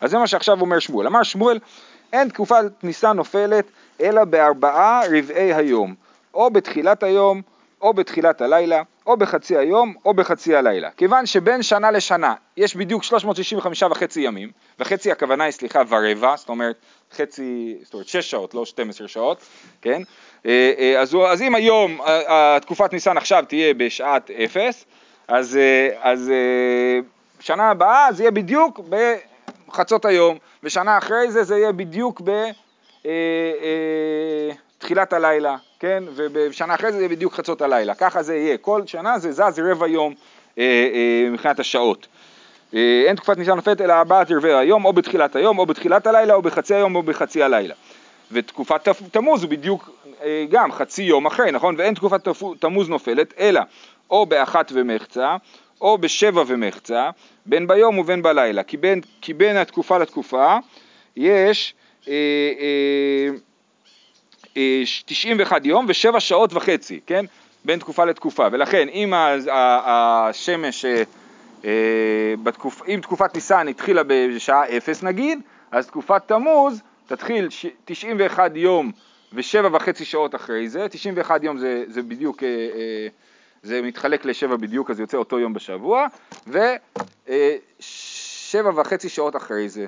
אז 0.00 0.10
זה 0.10 0.18
מה 0.18 0.26
שעכשיו 0.26 0.60
אומר 0.60 0.78
שמואל. 0.78 1.06
אמר 1.06 1.22
שמואל, 1.22 1.58
אין 2.12 2.28
תקופת 2.28 2.64
ניסן 2.82 3.16
נופלת 3.16 3.64
אלא 4.00 4.24
בארבעה 4.24 5.00
רבעי 5.18 5.54
היום, 5.54 5.94
או 6.34 6.50
בתחילת 6.50 7.02
היום, 7.02 7.42
או 7.80 7.94
בתחילת 7.94 8.40
הלילה, 8.40 8.82
או 9.06 9.16
בחצי 9.16 9.56
היום, 9.56 9.94
או 10.04 10.14
בחצי 10.14 10.56
הלילה. 10.56 10.90
כיוון 10.90 11.26
שבין 11.26 11.62
שנה 11.62 11.90
לשנה 11.90 12.34
יש 12.56 12.76
בדיוק 12.76 13.02
365 13.02 13.82
וחצי 13.82 14.20
ימים, 14.20 14.50
וחצי 14.78 15.12
הכוונה 15.12 15.44
היא, 15.44 15.52
סליחה, 15.52 15.82
ורבע, 15.88 16.36
זאת 16.36 16.48
אומרת 16.48 16.76
חצי, 17.16 17.76
זאת 17.84 17.94
אומרת 17.94 18.08
6 18.08 18.30
שעות, 18.30 18.54
לא 18.54 18.64
12 18.64 19.08
שעות, 19.08 19.38
כן? 19.82 20.02
אה, 20.46 20.72
אה, 20.78 21.00
אז, 21.00 21.16
אז 21.28 21.42
אם 21.42 21.54
היום 21.54 22.00
אה, 22.00 22.56
התקופת 22.56 22.92
ניסן 22.92 23.16
עכשיו 23.16 23.44
תהיה 23.48 23.74
בשעת 23.74 24.30
אפס, 24.30 24.84
אז, 25.28 25.56
אה, 25.56 25.88
אז 26.00 26.30
אה, 26.30 27.00
שנה 27.40 27.70
הבאה 27.70 28.12
זה 28.12 28.22
יהיה 28.22 28.30
בדיוק 28.30 28.80
בחצות 29.68 30.04
היום, 30.04 30.38
ושנה 30.62 30.98
אחרי 30.98 31.30
זה 31.30 31.44
זה 31.44 31.56
יהיה 31.56 31.72
בדיוק 31.72 32.20
בתחילת 34.82 35.12
הלילה, 35.12 35.56
כן? 35.80 36.04
ובשנה 36.14 36.74
אחרי 36.74 36.92
זה 36.92 36.98
יהיה 36.98 37.08
בדיוק 37.08 37.34
חצות 37.34 37.62
הלילה, 37.62 37.94
ככה 37.94 38.22
זה 38.22 38.36
יהיה, 38.36 38.56
כל 38.56 38.82
שנה 38.86 39.18
זה 39.18 39.32
זז 39.32 39.58
רבע 39.58 39.88
יום 39.88 40.14
אה, 40.58 40.64
אה, 40.64 41.30
מבחינת 41.30 41.60
השעות. 41.60 42.06
אה, 42.74 43.02
אין 43.06 43.16
תקופת 43.16 43.38
ניסן 43.38 43.52
נופלת 43.52 43.80
אלא 43.80 43.92
ארבעת 43.92 44.30
רבעי 44.30 44.54
היום, 44.54 44.84
או 44.84 44.92
בתחילת 44.92 45.36
היום, 45.36 45.58
או 45.58 45.66
בתחילת 45.66 46.06
הלילה, 46.06 46.34
או 46.34 46.42
בחצי 46.42 46.74
היום, 46.74 46.96
או 46.96 47.02
בחצי 47.02 47.42
הלילה. 47.42 47.74
ותקופת 48.32 48.88
תמוז 49.10 49.42
הוא 49.42 49.50
בדיוק 49.50 49.90
אה, 50.22 50.44
גם 50.50 50.72
חצי 50.72 51.02
יום 51.02 51.26
אחרי, 51.26 51.50
נכון? 51.50 51.74
ואין 51.78 51.94
תקופת 51.94 52.28
תמוז 52.58 52.88
נופלת, 52.88 53.34
אלא 53.38 53.60
או 54.10 54.26
באחת 54.26 54.72
ומחצה, 54.74 55.36
או 55.80 55.98
בשבע 55.98 56.42
ומחצה, 56.46 57.10
בין 57.46 57.66
ביום 57.66 57.98
ובין 57.98 58.22
בלילה. 58.22 58.62
כי 58.62 58.76
בין, 58.76 59.00
כי 59.20 59.34
בין 59.34 59.56
התקופה 59.56 59.98
לתקופה 59.98 60.56
יש 61.16 61.74
אה, 62.08 62.12
אה, 62.60 63.36
91 65.04 65.66
יום 65.66 65.86
ושבע 65.88 66.20
שעות 66.20 66.52
וחצי, 66.52 67.00
כן? 67.06 67.24
בין 67.64 67.78
תקופה 67.78 68.04
לתקופה. 68.04 68.46
ולכן 68.52 68.88
אם 68.88 69.12
השמש, 69.84 70.84
אה, 70.84 71.02
אה, 71.64 72.34
בתקופ... 72.42 72.82
אם 72.88 73.00
תקופת 73.02 73.34
ניסן 73.34 73.68
התחילה 73.68 74.02
בשעה 74.06 74.76
אפס 74.76 75.02
נגיד, 75.02 75.38
אז 75.70 75.86
תקופת 75.86 76.22
תמוז 76.26 76.82
תתחיל 77.06 77.50
ש... 77.50 77.66
91 77.84 78.52
יום 78.54 78.92
ושבע 79.32 79.68
וחצי 79.72 80.04
שעות 80.04 80.34
אחרי 80.34 80.68
זה, 80.68 80.86
91 80.90 81.44
יום 81.44 81.58
זה, 81.58 81.84
זה 81.88 82.02
בדיוק, 82.02 82.42
אה, 82.42 82.48
אה, 82.48 83.08
זה 83.62 83.82
מתחלק 83.82 84.24
לשבע 84.24 84.56
בדיוק, 84.56 84.90
אז 84.90 85.00
יוצא 85.00 85.16
אותו 85.16 85.38
יום 85.38 85.54
בשבוע, 85.54 86.06
ושבע 86.46 86.70
וחצי 88.74 89.08
שעות 89.08 89.36
אחרי 89.36 89.68
זה. 89.68 89.86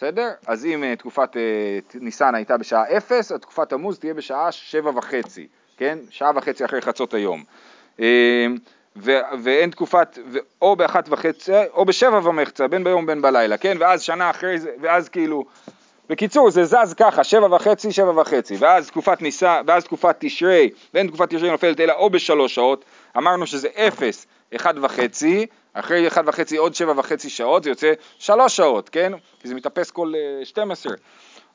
בסדר? 0.00 0.30
אז 0.46 0.66
אם 0.66 0.84
uh, 0.84 0.98
תקופת 0.98 1.36
uh, 1.36 1.98
ניסן 2.00 2.34
הייתה 2.34 2.56
בשעה 2.56 2.96
אפס, 2.96 3.32
אז 3.32 3.40
תקופת 3.40 3.68
תמוז 3.68 3.98
תהיה 3.98 4.14
בשעה 4.14 4.52
שבע 4.52 4.90
וחצי, 4.94 5.46
כן? 5.76 5.98
שעה 6.10 6.30
וחצי 6.36 6.64
אחרי 6.64 6.80
חצות 6.80 7.14
היום. 7.14 7.44
Uh, 7.98 8.02
ו- 8.96 9.18
ואין 9.42 9.70
תקופת, 9.70 10.18
ו- 10.32 10.38
או 10.62 10.76
באחת 10.76 11.08
וחצי, 11.08 11.52
או 11.74 11.84
בשבע 11.84 12.28
ומחצה, 12.28 12.68
בין 12.68 12.84
ביום 12.84 13.06
בין 13.06 13.22
בלילה, 13.22 13.56
כן? 13.56 13.76
ואז 13.80 14.02
שנה 14.02 14.30
אחרי 14.30 14.58
זה, 14.58 14.70
ואז 14.80 15.08
כאילו, 15.08 15.44
בקיצור 16.08 16.50
זה 16.50 16.64
זז 16.64 16.94
ככה, 16.96 17.24
שבע 17.24 17.54
וחצי, 17.54 17.92
שבע 17.92 18.20
וחצי, 18.20 18.56
ואז 18.58 18.86
תקופת 18.86 19.22
ניסן, 19.22 19.62
ואז 19.66 19.84
תקופת 19.84 20.16
תשרי, 20.18 20.70
ואין 20.94 21.06
תקופת 21.06 21.34
תשרי 21.34 21.50
נופלת 21.50 21.80
אלא 21.80 21.92
או 21.92 22.10
בשלוש 22.10 22.54
שעות, 22.54 22.84
אמרנו 23.16 23.46
שזה 23.46 23.68
אפס, 23.74 24.26
אחד 24.56 24.74
וחצי, 24.82 25.46
אחרי 25.74 26.08
אחד 26.08 26.22
וחצי 26.26 26.56
עוד 26.56 26.74
שבע 26.74 26.92
וחצי 26.96 27.30
שעות, 27.30 27.64
זה 27.64 27.70
יוצא 27.70 27.92
שלוש 28.18 28.56
שעות, 28.56 28.88
כן? 28.88 29.12
כי 29.40 29.48
זה 29.48 29.54
מתאפס 29.54 29.90
כל 29.90 30.12
אה, 30.16 30.44
12. 30.44 30.92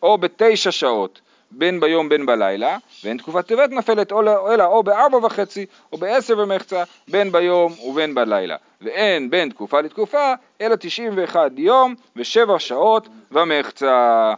או 0.04 0.17
בתשע 0.17 0.71
שעות, 0.71 1.21
בין 1.51 1.80
ביום 1.80 2.10
בין 2.10 2.25
בלילה, 2.25 2.78
ואין 3.04 3.17
תקופת 3.17 3.47
טבת 3.47 3.69
נופלת 3.69 4.12
או 4.12 4.21
לא- 4.21 4.54
אלא 4.54 4.65
או 4.65 4.84
בארבע 4.84 5.17
וחצי, 5.17 5.65
או 5.93 5.97
בעשר 5.97 6.39
ומחצה, 6.39 6.84
בין 7.08 7.32
ביום 7.32 7.73
ובין 7.80 8.15
בלילה. 8.15 8.56
ואין 8.82 9.30
בין 9.30 9.49
תקופה 9.49 9.82
לתקופה, 9.82 10.34
אלא 10.62 10.75
91 10.75 11.51
יום 11.58 11.95
ושבע 12.15 12.60
שעות 12.60 13.08
ומחצה. 13.32 14.34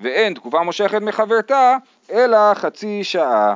ואין 0.00 0.34
תקופה 0.34 0.62
מושכת 0.62 1.02
מחברתה, 1.02 1.76
אלא 2.10 2.54
חצי 2.54 3.04
שעה. 3.04 3.54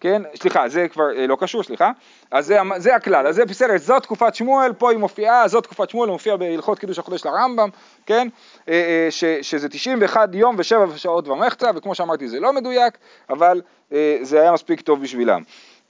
כן, 0.00 0.22
סליחה, 0.34 0.68
זה 0.68 0.88
כבר 0.88 1.16
אה, 1.16 1.26
לא 1.26 1.36
קשור, 1.40 1.62
סליחה. 1.62 1.90
אז 2.30 2.46
זה, 2.46 2.58
זה 2.76 2.94
הכלל, 2.94 3.26
אז 3.26 3.34
זה 3.34 3.44
בסדר, 3.44 3.78
זאת 3.78 4.02
תקופת 4.02 4.34
שמואל, 4.34 4.72
פה 4.72 4.90
היא 4.90 4.98
מופיעה, 4.98 5.48
זאת 5.48 5.64
תקופת 5.64 5.90
שמואל, 5.90 6.10
מופיע 6.10 6.36
בהלכות 6.36 6.78
קידוש 6.78 6.98
החודש 6.98 7.26
לרמב"ם, 7.26 7.68
כן, 8.06 8.28
אה, 8.68 8.74
אה, 8.74 9.10
ש, 9.10 9.24
שזה 9.24 9.68
91 9.68 10.28
יום 10.32 10.54
ושבע 10.58 10.86
שעות 10.96 11.28
ומחצה, 11.28 11.70
וכמו 11.74 11.94
שאמרתי 11.94 12.28
זה 12.28 12.40
לא 12.40 12.52
מדויק, 12.52 12.98
אבל 13.30 13.62
אה, 13.92 14.18
זה 14.22 14.40
היה 14.40 14.52
מספיק 14.52 14.80
טוב 14.80 15.02
בשבילם. 15.02 15.42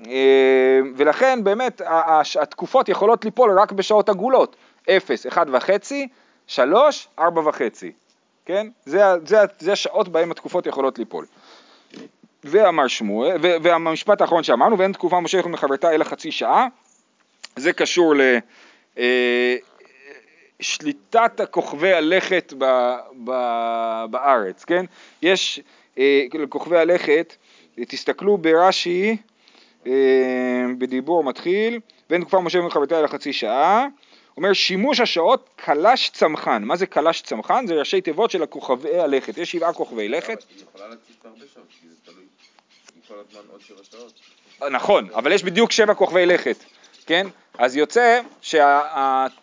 אה, 0.06 0.80
ולכן 0.96 1.44
באמת 1.44 1.82
התקופות 2.40 2.88
יכולות 2.88 3.24
ליפול 3.24 3.58
רק 3.58 3.72
בשעות 3.72 4.08
עגולות, 4.08 4.56
0, 4.90 5.26
1 5.26 5.46
וחצי, 5.52 6.08
3, 6.46 7.08
4 7.18 7.48
וחצי, 7.48 7.92
כן? 8.44 8.66
זה, 8.84 9.02
זה, 9.26 9.36
זה 9.58 9.72
השעות 9.72 10.08
בהן 10.08 10.30
התקופות 10.30 10.66
יכולות 10.66 10.98
ליפול. 10.98 11.26
ואמר 12.50 12.86
שמואל, 12.86 13.36
והמשפט 13.40 14.20
האחרון 14.20 14.42
שאמרנו, 14.42 14.78
ואין 14.78 14.92
תקופה 14.92 15.20
מושכת 15.20 15.46
מחברתה 15.46 15.94
אלא 15.94 16.04
חצי 16.04 16.32
שעה, 16.32 16.66
זה 17.56 17.72
קשור 17.72 18.14
לשליטת 20.60 21.40
כוכבי 21.50 21.92
הלכת 21.92 22.52
ב, 22.58 22.64
ב, 23.24 23.30
בארץ, 24.10 24.64
כן? 24.64 24.84
יש 25.22 25.60
אה, 25.98 26.22
לכוכבי 26.34 26.78
הלכת, 26.78 27.36
תסתכלו 27.74 28.38
ברש"י, 28.38 29.16
אה, 29.86 29.92
בדיבור 30.78 31.24
מתחיל, 31.24 31.80
ואין 32.10 32.20
תקופה 32.20 32.40
מושכת 32.40 32.62
מחברתה 32.62 32.98
אלא 32.98 33.06
חצי 33.06 33.32
שעה, 33.32 33.86
אומר 34.36 34.52
שימוש 34.52 35.00
השעות 35.00 35.48
קלש 35.56 36.10
צמחן, 36.10 36.62
מה 36.64 36.76
זה 36.76 36.86
קלש 36.86 37.20
צמחן? 37.22 37.66
זה 37.66 37.74
ראשי 37.74 38.00
תיבות 38.00 38.30
של 38.30 38.42
הכוכבי 38.42 38.98
הלכת, 38.98 39.38
יש 39.38 39.52
שבעה 39.52 39.72
כוכבי 39.72 40.08
לכת, 40.08 40.28
אבל 40.28 40.54
היא 40.56 40.64
יכולה 40.68 40.88
להציץ 40.88 41.16
הרבה 41.24 41.44
שעות, 41.54 41.66
כי 41.80 41.88
זה 41.88 41.94
תלוי. 42.04 42.24
כל 43.08 43.14
הזמן 43.28 43.40
עוד 43.52 43.60
שבע 43.60 43.78
שעות. 43.90 44.20
נכון, 44.72 45.08
אבל 45.14 45.32
יש 45.32 45.44
בדיוק 45.44 45.72
שבע 45.72 45.94
כוכבי 45.94 46.26
לכת, 46.26 46.56
כן? 47.06 47.26
אז 47.58 47.76
יוצא, 47.76 48.20
שה, 48.40 48.82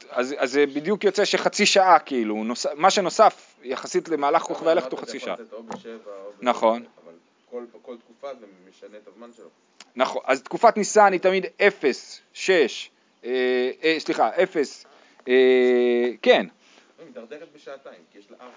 אז, 0.09 0.35
אז 0.37 0.51
זה 0.51 0.65
בדיוק 0.65 1.03
יוצא 1.03 1.25
שחצי 1.25 1.65
שעה 1.65 1.99
כאילו, 1.99 2.43
נוס, 2.43 2.65
מה 2.75 2.89
שנוסף 2.91 3.55
יחסית 3.63 4.09
למהלך 4.09 4.41
כוכבי 4.41 4.69
הלכת 4.71 4.91
הוא 4.91 4.99
חצי 4.99 5.19
שעה. 5.19 5.35
נכון. 6.41 6.83
כל- 7.51 7.63
כל 7.81 7.95
תקופה 7.97 8.27
זה 8.39 8.45
משנה 8.69 8.97
את 8.97 9.07
הזמן 9.07 9.29
שלו. 9.37 9.49
נכון, 9.95 10.21
אז 10.25 10.41
תקופת 10.41 10.77
ניסן 10.77 11.11
היא 11.13 11.19
תמיד 11.19 11.45
0, 11.67 12.21
6, 12.33 12.89
אה, 13.25 13.29
אה, 13.83 13.95
סליחה, 13.99 14.29
0, 14.43 14.85
אה, 15.27 15.33
כן, 16.21 16.45
היא 16.99 17.07
מדרדרת 17.09 17.47
בשעתיים, 17.55 17.99
כי 18.11 18.19
יש 18.19 18.25
לה 18.31 18.37
אח. 18.39 18.53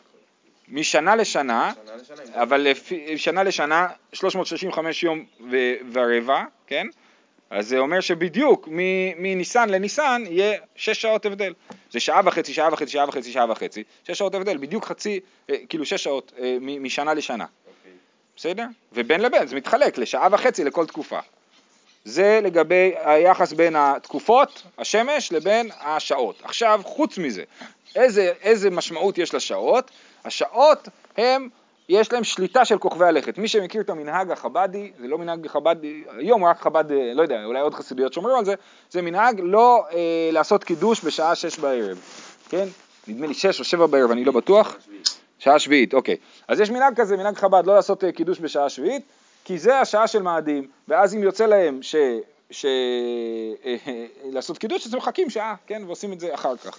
משנה 0.69 1.17
לשנה, 1.17 1.73
שנה 1.75 1.97
לשנה. 1.97 2.23
היא 2.35 2.43
אבל 2.43 2.61
לפי, 2.61 3.19
שנה 3.19 3.43
לשנה 3.43 3.87
335 4.13 5.03
יום 5.03 5.25
ו- 5.51 5.75
ורבע, 5.93 6.45
כן? 6.67 6.87
אז 7.51 7.69
זה 7.69 7.79
אומר 7.79 8.01
שבדיוק 8.01 8.69
מניסן 9.19 9.69
לניסן 9.69 10.23
יהיה 10.31 10.59
שש 10.77 11.03
שעות 11.03 11.27
הבדל. 11.27 11.53
זה 11.93 12.01
שעה 12.01 12.21
וחצי, 12.25 12.53
שעה 12.53 12.73
וחצי, 12.73 12.91
שעה 12.91 13.09
וחצי, 13.09 13.33
שעה 13.33 13.51
וחצי, 13.51 13.85
שש 14.05 14.19
שעות 14.19 14.35
הבדל, 14.35 14.57
בדיוק 14.57 14.85
חצי, 14.85 15.21
אה, 15.51 15.55
כאילו 15.69 15.87
שש 15.87 16.05
שעות 16.05 16.33
אה, 16.39 16.57
משנה 16.61 17.15
לשנה, 17.15 17.45
אוקיי. 17.45 17.93
בסדר? 18.37 18.65
ובין 18.93 19.21
לבין 19.21 19.47
זה 19.47 19.57
מתחלק 19.57 19.99
לשעה 19.99 20.29
וחצי 20.33 20.65
לכל 20.65 20.87
תקופה. 20.87 21.19
זה 22.05 22.41
לגבי 22.43 22.93
היחס 23.05 23.53
בין 23.53 23.77
התקופות, 23.77 24.63
השמש, 24.79 25.33
לבין 25.33 25.71
השעות. 25.81 26.41
עכשיו, 26.45 26.81
חוץ 26.85 27.19
מזה, 27.19 27.45
איזה, 27.97 28.33
איזה 28.43 28.71
משמעות 28.71 29.19
יש 29.19 29.35
לשעות? 29.35 29.91
השעות 30.27 30.89
הם, 31.17 31.49
יש 31.89 32.13
להם 32.13 32.25
שליטה 32.25 32.65
של 32.65 32.79
כוכבי 32.79 33.05
הלכת. 33.05 33.39
מי 33.39 33.49
שמכיר 33.49 33.81
את 33.81 33.91
המנהג 33.91 34.31
החבדי, 34.31 34.93
זה 35.01 35.09
לא 35.09 35.19
מנהג 35.19 35.47
חבדי, 35.47 36.05
היום 36.19 36.45
רק 36.45 36.61
חב"ד, 36.61 36.93
אה, 36.93 37.13
לא 37.15 37.23
יודע, 37.23 37.45
אולי 37.45 37.61
עוד 37.61 37.75
חסידויות 37.75 38.13
שומרים 38.13 38.37
על 38.37 38.45
זה, 38.45 38.55
זה 38.91 39.03
מנהג 39.03 39.41
לא 39.45 39.85
אה, 39.93 39.99
לעשות 40.33 40.65
קידוש 40.65 41.05
בשעה 41.05 41.35
שש 41.35 41.59
בערב, 41.59 42.01
כן? 42.49 42.67
נדמה 43.09 43.27
לי 43.27 43.35
שש 43.35 43.61
או 43.61 43.65
שבע 43.65 43.87
בערב, 43.87 44.11
אני 44.11 44.25
לא 44.25 44.33
בטוח. 44.33 44.77
שעה 45.39 45.59
שביעית, 45.59 45.95
אוקיי. 45.95 46.17
אז 46.49 46.61
יש 46.61 46.71
מנהג 46.71 47.01
כזה, 47.01 47.17
מנהג 47.17 47.37
חב"ד, 47.37 47.67
לא 47.67 47.75
לעשות 47.75 48.05
אה, 48.05 48.13
קידוש 48.13 48.41
בשעה 48.41 48.69
שביעית, 48.69 49.03
כי 49.45 49.59
זה 49.59 49.81
השעה 49.81 50.07
של 50.07 50.23
מאדים, 50.23 50.67
ואז 50.89 51.15
אם 51.15 51.23
יוצא 51.23 51.47
להם 51.47 51.83
ש... 51.83 51.97
ש... 52.51 52.67
אה, 53.65 53.77
לעשות 54.25 54.59
קידוש, 54.59 54.87
אז 54.87 54.95
הם 54.95 54.99
מחכים 54.99 55.31
שעה, 55.31 55.55
כן, 55.67 55.83
ועושים 55.87 56.13
את 56.13 56.21
זה 56.21 56.35
אחר 56.35 56.57
כך. 56.57 56.79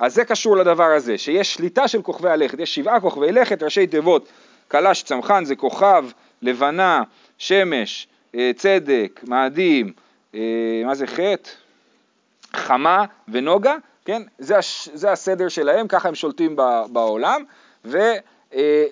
אז 0.00 0.14
זה 0.14 0.24
קשור 0.24 0.56
לדבר 0.56 0.84
הזה, 0.84 1.18
שיש 1.18 1.54
שליטה 1.54 1.88
של 1.88 2.02
כוכבי 2.02 2.30
הלכת, 2.30 2.60
יש 2.60 2.74
שבעה 2.74 3.00
כוכבי 3.00 3.32
לכת, 3.32 3.62
ראשי 3.62 3.86
תיבות, 3.86 4.28
קלש, 4.68 5.02
צמחן, 5.02 5.44
זה 5.44 5.56
כוכב, 5.56 6.04
לבנה, 6.42 7.02
שמש, 7.38 8.08
אה, 8.34 8.50
צדק, 8.56 9.20
מאדים, 9.26 9.92
אה, 10.34 10.40
מה 10.84 10.94
זה 10.94 11.06
חטא? 11.06 11.50
חמה 12.54 13.04
ונוגה, 13.28 13.76
כן? 14.04 14.22
זה, 14.38 14.58
הש, 14.58 14.88
זה 14.94 15.12
הסדר 15.12 15.48
שלהם, 15.48 15.88
ככה 15.88 16.08
הם 16.08 16.14
שולטים 16.14 16.56
בעולם, 16.92 17.42
ו, 17.84 17.98
אה, 18.54 18.84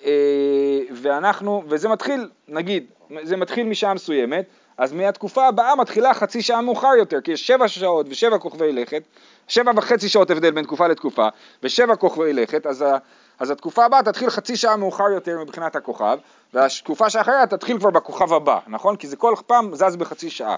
ואנחנו, 0.91 1.63
וזה 1.67 1.89
מתחיל, 1.89 2.29
נגיד, 2.47 2.85
זה 3.23 3.37
מתחיל 3.37 3.67
משעה 3.67 3.93
מסוימת, 3.93 4.45
אז 4.79 4.93
מהתקופה 4.93 5.47
הבאה 5.47 5.75
מתחילה 5.75 6.13
חצי 6.13 6.41
שעה 6.41 6.61
מאוחר 6.61 6.95
יותר, 6.97 7.21
כי 7.21 7.31
יש 7.31 7.47
שבע 7.47 7.67
שעות 7.67 8.05
ושבע 8.09 8.37
כוכבי 8.37 8.71
לכת, 8.71 9.03
שבע 9.47 9.71
וחצי 9.75 10.09
שעות 10.09 10.31
הבדל 10.31 10.51
בין 10.51 10.63
תקופה 10.63 10.87
לתקופה, 10.87 11.27
ושבע 11.63 11.95
כוכבי 11.95 12.33
לכת, 12.33 12.65
אז, 12.65 12.81
ה, 12.81 12.97
אז 13.39 13.51
התקופה 13.51 13.85
הבאה 13.85 14.03
תתחיל 14.03 14.29
חצי 14.29 14.55
שעה 14.55 14.77
מאוחר 14.77 15.09
יותר 15.13 15.37
מבחינת 15.43 15.75
הכוכב, 15.75 16.17
והתקופה 16.53 17.09
שאחריה 17.09 17.47
תתחיל 17.47 17.79
כבר 17.79 17.89
בכוכב 17.89 18.33
הבא, 18.33 18.59
נכון? 18.67 18.95
כי 18.95 19.07
זה 19.07 19.15
כל 19.15 19.33
פעם 19.47 19.75
זז 19.75 19.95
בחצי 19.95 20.29
שעה. 20.29 20.55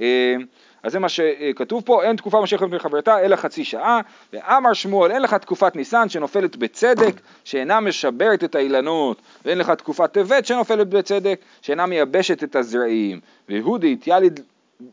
אה, 0.00 0.36
אז 0.82 0.92
זה 0.92 0.98
מה 0.98 1.08
שכתוב 1.08 1.82
פה, 1.86 2.04
אין 2.04 2.16
תקופה 2.16 2.40
משכת 2.40 2.66
מחברתה 2.66 3.20
אלא 3.20 3.36
חצי 3.36 3.64
שעה, 3.64 4.00
ואמר 4.32 4.72
שמואל 4.72 5.12
אין 5.12 5.22
לך 5.22 5.34
תקופת 5.34 5.76
ניסן 5.76 6.08
שנופלת 6.08 6.56
בצדק, 6.56 7.20
שאינה 7.44 7.80
משברת 7.80 8.44
את 8.44 8.54
האילנות, 8.54 9.22
ואין 9.44 9.58
לך 9.58 9.70
תקופת 9.70 10.12
טבת 10.12 10.46
שנופלת 10.46 10.88
בצדק, 10.88 11.40
שאינה 11.62 11.86
מייבשת 11.86 12.44
את 12.44 12.56
הזרעים, 12.56 13.20
והוא 13.48 13.78
דהתיאליד 13.78 14.40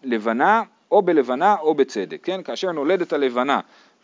לבנה 0.03 0.61
או 0.91 1.01
בלבנה 1.01 1.55
או 1.61 1.75
בצדק, 1.75 2.19
כן? 2.23 2.43
כאשר 2.43 2.71
נולדת 2.71 3.13
הלבנה 3.13 3.59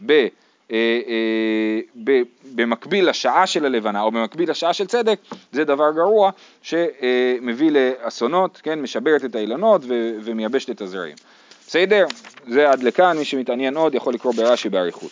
ב... 0.05 0.27
אה, 0.71 0.99
אה, 1.07 2.21
במקביל 2.55 3.09
לשעה 3.09 3.47
של 3.47 3.65
הלבנה 3.65 4.01
או 4.01 4.11
במקביל 4.11 4.49
לשעה 4.49 4.73
של 4.73 4.87
צדק, 4.87 5.19
זה 5.51 5.63
דבר 5.63 5.91
גרוע 5.91 6.31
שמביא 6.61 7.71
לאסונות, 7.71 8.59
כן, 8.63 8.81
משברת 8.81 9.25
את 9.25 9.35
האילנות 9.35 9.81
ומייבשת 10.23 10.69
את 10.69 10.81
הזרעים. 10.81 11.15
בסדר? 11.67 12.05
זה 12.47 12.69
עד 12.69 12.83
לכאן, 12.83 13.17
מי 13.17 13.25
שמתעניין 13.25 13.77
עוד 13.77 13.95
יכול 13.95 14.13
לקרוא 14.13 14.33
ברש"י 14.33 14.69
באריכות. 14.69 15.11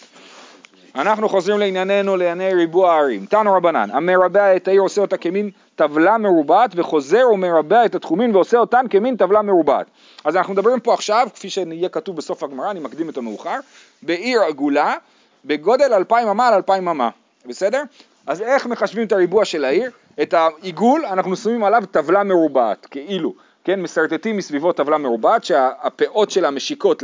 אנחנו 0.95 1.29
חוזרים 1.29 1.59
לענייננו, 1.59 2.17
לענייני 2.17 2.53
ריבוע 2.53 2.93
הערים. 2.93 3.25
תנו 3.25 3.53
רבנן, 3.53 3.89
המרבע 3.93 4.55
את 4.55 4.67
העיר 4.67 4.81
עושה 4.81 5.01
אותה 5.01 5.17
כמין 5.17 5.49
טבלה 5.75 6.17
מרובעת, 6.17 6.71
וחוזר 6.75 7.23
ומרבע 7.33 7.85
את 7.85 7.95
התחומין 7.95 8.35
ועושה 8.35 8.57
אותן 8.57 8.85
כמין 8.89 9.15
טבלה 9.15 9.41
מרובעת. 9.41 9.85
אז 10.25 10.35
אנחנו 10.35 10.53
מדברים 10.53 10.79
פה 10.79 10.93
עכשיו, 10.93 11.27
כפי 11.33 11.49
שיהיה 11.49 11.89
כתוב 11.89 12.15
בסוף 12.15 12.43
הגמרא, 12.43 12.71
אני 12.71 12.79
מקדים 12.79 13.09
את 13.09 13.17
המאוחר, 13.17 13.59
בעיר 14.01 14.41
עגולה, 14.41 14.95
בגודל 15.45 15.93
אלפיים 15.93 16.27
אמה 16.27 16.47
על 16.47 16.53
אלפיים 16.53 16.87
אמה, 16.87 17.09
בסדר? 17.45 17.83
אז 18.27 18.41
איך 18.41 18.65
מחשבים 18.65 19.07
את 19.07 19.11
הריבוע 19.11 19.45
של 19.45 19.65
העיר? 19.65 19.91
את 20.21 20.33
העיגול, 20.33 21.05
אנחנו 21.05 21.35
שמים 21.35 21.63
עליו 21.63 21.83
טבלה 21.91 22.23
מרובעת, 22.23 22.85
כאילו, 22.85 23.33
כן? 23.63 23.81
משרטטים 23.81 24.37
מסביבו 24.37 24.73
טבלה 24.73 24.97
מרובעת, 24.97 25.43
שהפאות 25.43 26.31
שלה 26.31 26.51
משיקות 26.51 27.03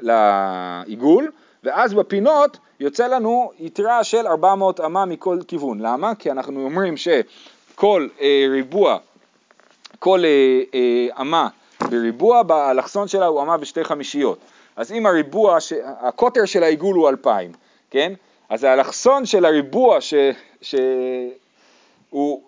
לעיגול, 0.00 1.30
ואז 1.64 1.94
בפינות 1.94 2.58
יוצא 2.80 3.06
לנו 3.06 3.52
יתרה 3.58 4.04
של 4.04 4.26
400 4.26 4.80
אמה 4.80 5.04
מכל 5.04 5.38
כיוון. 5.48 5.80
למה? 5.80 6.14
כי 6.14 6.30
אנחנו 6.30 6.64
אומרים 6.64 6.94
שכל 6.96 8.08
אה, 8.20 8.46
ריבוע, 8.50 8.98
כל 9.98 10.24
אה, 10.24 10.60
אה, 10.74 11.20
אמה 11.20 11.48
בריבוע, 11.90 12.42
באלכסון 12.42 13.08
שלה 13.08 13.26
הוא 13.26 13.42
אמה 13.42 13.56
ושתי 13.60 13.84
חמישיות. 13.84 14.38
אז 14.76 14.92
אם 14.92 15.06
הריבוע, 15.06 15.60
ש... 15.60 15.72
הקוטר 15.82 16.44
של 16.44 16.62
העיגול 16.62 16.96
הוא 16.96 17.08
2,000, 17.08 17.52
כן? 17.90 18.12
אז 18.48 18.64
האלכסון 18.64 19.26
של 19.26 19.44
הריבוע 19.44 20.00
ש... 20.00 20.14
ש... 20.60 20.74
הוא, 22.10 22.42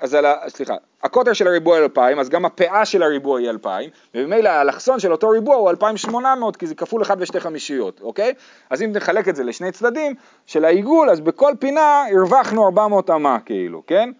אז 0.00 0.14
על 0.14 0.26
ה... 0.26 0.34
סליחה, 0.48 0.74
הקוטר 1.02 1.32
של 1.32 1.48
הריבוע 1.48 1.76
הוא 1.76 1.84
2,000, 1.84 2.18
אז 2.18 2.28
גם 2.28 2.44
הפאה 2.44 2.84
של 2.84 3.02
הריבוע 3.02 3.38
היא 3.38 3.50
2,000, 3.50 3.90
וממילא 4.14 4.48
האלכסון 4.48 5.00
של 5.00 5.12
אותו 5.12 5.28
ריבוע 5.28 5.56
הוא 5.56 5.70
2,800, 5.70 6.56
כי 6.56 6.66
זה 6.66 6.74
כפול 6.74 7.02
1 7.02 7.16
ושתי 7.20 7.40
חמישיות, 7.40 8.00
אוקיי? 8.00 8.34
אז 8.70 8.82
אם 8.82 8.92
נחלק 8.92 9.28
את 9.28 9.36
זה 9.36 9.44
לשני 9.44 9.72
צדדים 9.72 10.14
של 10.46 10.64
העיגול, 10.64 11.10
אז 11.10 11.20
בכל 11.20 11.52
פינה 11.58 12.04
הרווחנו 12.12 12.64
400 12.64 13.10
אמה, 13.10 13.38
כאילו, 13.44 13.82
כן? 13.86 14.10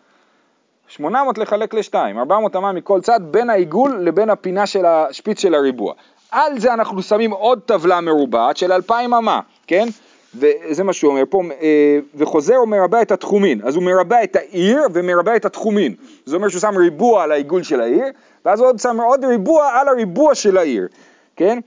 800 0.88 1.38
לחלק 1.38 1.74
לשתיים, 1.74 2.18
400 2.18 2.56
אמה 2.56 2.72
מכל 2.72 3.00
צד 3.00 3.20
בין 3.22 3.50
העיגול 3.50 4.00
לבין 4.02 4.30
הפינה 4.30 4.66
של 4.66 4.86
השפיץ 4.86 5.40
של 5.40 5.54
הריבוע. 5.54 5.94
על 6.36 6.58
זה 6.58 6.74
אנחנו 6.74 7.02
שמים 7.02 7.30
עוד 7.30 7.60
טבלה 7.66 8.00
מרובעת 8.00 8.56
של 8.56 8.72
2,000 8.72 9.14
אמה, 9.14 9.40
כן? 9.66 9.88
וזה 10.34 10.84
מה 10.84 10.92
שהוא 10.92 11.10
אומר 11.10 11.22
פה, 11.30 11.42
אה, 11.62 11.98
וחוזר 12.14 12.62
ומרבע 12.62 13.02
את 13.02 13.12
התחומין, 13.12 13.60
אז 13.64 13.76
הוא 13.76 13.82
מרבע 13.82 14.24
את 14.24 14.36
העיר 14.36 14.80
ומרבע 14.92 15.36
את 15.36 15.44
התחומין, 15.44 15.94
זה 16.24 16.36
אומר 16.36 16.48
שהוא 16.48 16.60
שם 16.60 16.76
ריבוע 16.76 17.22
על 17.22 17.32
העיגול 17.32 17.62
של 17.62 17.80
העיר, 17.80 18.04
ואז 18.44 18.60
הוא 18.60 18.68
עוד 18.68 18.78
שם 18.78 19.00
עוד 19.00 19.24
ריבוע 19.24 19.80
על 19.80 19.88
הריבוע 19.88 20.34
של 20.34 20.58
העיר, 20.58 20.88
כן? 21.36 21.58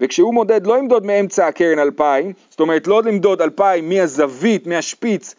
וכשהוא 0.00 0.34
מודד 0.34 0.66
לא 0.66 0.78
ימדוד 0.78 1.06
מאמצע 1.06 1.46
הקרן 1.46 1.78
אלפיים, 1.78 2.32
זאת 2.50 2.60
אומרת 2.60 2.86
לא 2.86 3.02
למדוד 3.02 3.42
אלפיים 3.42 3.88
מהזווית, 3.88 4.66
מהשפיץ, 4.66 5.34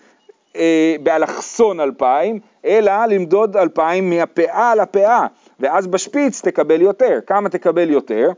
אה, 0.55 0.95
באלכסון 1.03 1.79
אלפיים, 1.79 2.39
אלא 2.65 3.05
למדוד 3.05 3.57
אלפיים 3.57 4.09
מהפאה 4.09 4.75
לפאה, 4.75 5.27
ואז 5.59 5.87
בשפיץ 5.87 6.41
תקבל 6.41 6.81
יותר. 6.81 7.19
כמה 7.27 7.49
תקבל 7.49 7.89
יותר? 7.89 8.31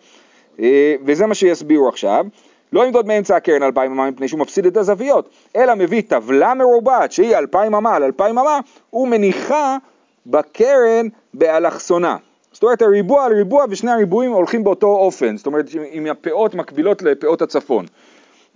אה, 0.59 0.95
וזה 1.05 1.25
מה 1.25 1.35
שיסבירו 1.35 1.87
עכשיו. 1.87 2.25
לא 2.73 2.85
ימדוד 2.85 3.07
מאמצע 3.07 3.35
הקרן 3.35 3.63
אלפיים 3.63 3.91
אמה 3.91 4.11
מפני 4.11 4.27
שהוא 4.27 4.39
מפסיד 4.39 4.65
את 4.65 4.77
הזוויות, 4.77 5.29
אלא 5.55 5.75
מביא 5.75 6.01
טבלה 6.07 6.53
מרובעת 6.53 7.11
שהיא 7.11 7.37
אלפיים 7.37 7.75
אמה 7.75 7.95
על 7.95 8.03
אלפיים 8.03 8.37
אמה, 8.37 8.59
ומניחה 8.93 9.77
בקרן 10.25 11.07
באלכסונה. 11.33 12.17
זאת 12.51 12.63
אומרת 12.63 12.81
הריבוע 12.81 13.25
על 13.25 13.33
ריבוע 13.33 13.65
ושני 13.69 13.91
הריבועים 13.91 14.31
הולכים 14.31 14.63
באותו 14.63 14.87
אופן, 14.87 15.37
זאת 15.37 15.45
אומרת 15.45 15.65
אם 15.91 16.05
הפאות 16.05 16.55
מקבילות 16.55 17.01
לפאות 17.01 17.41
הצפון, 17.41 17.85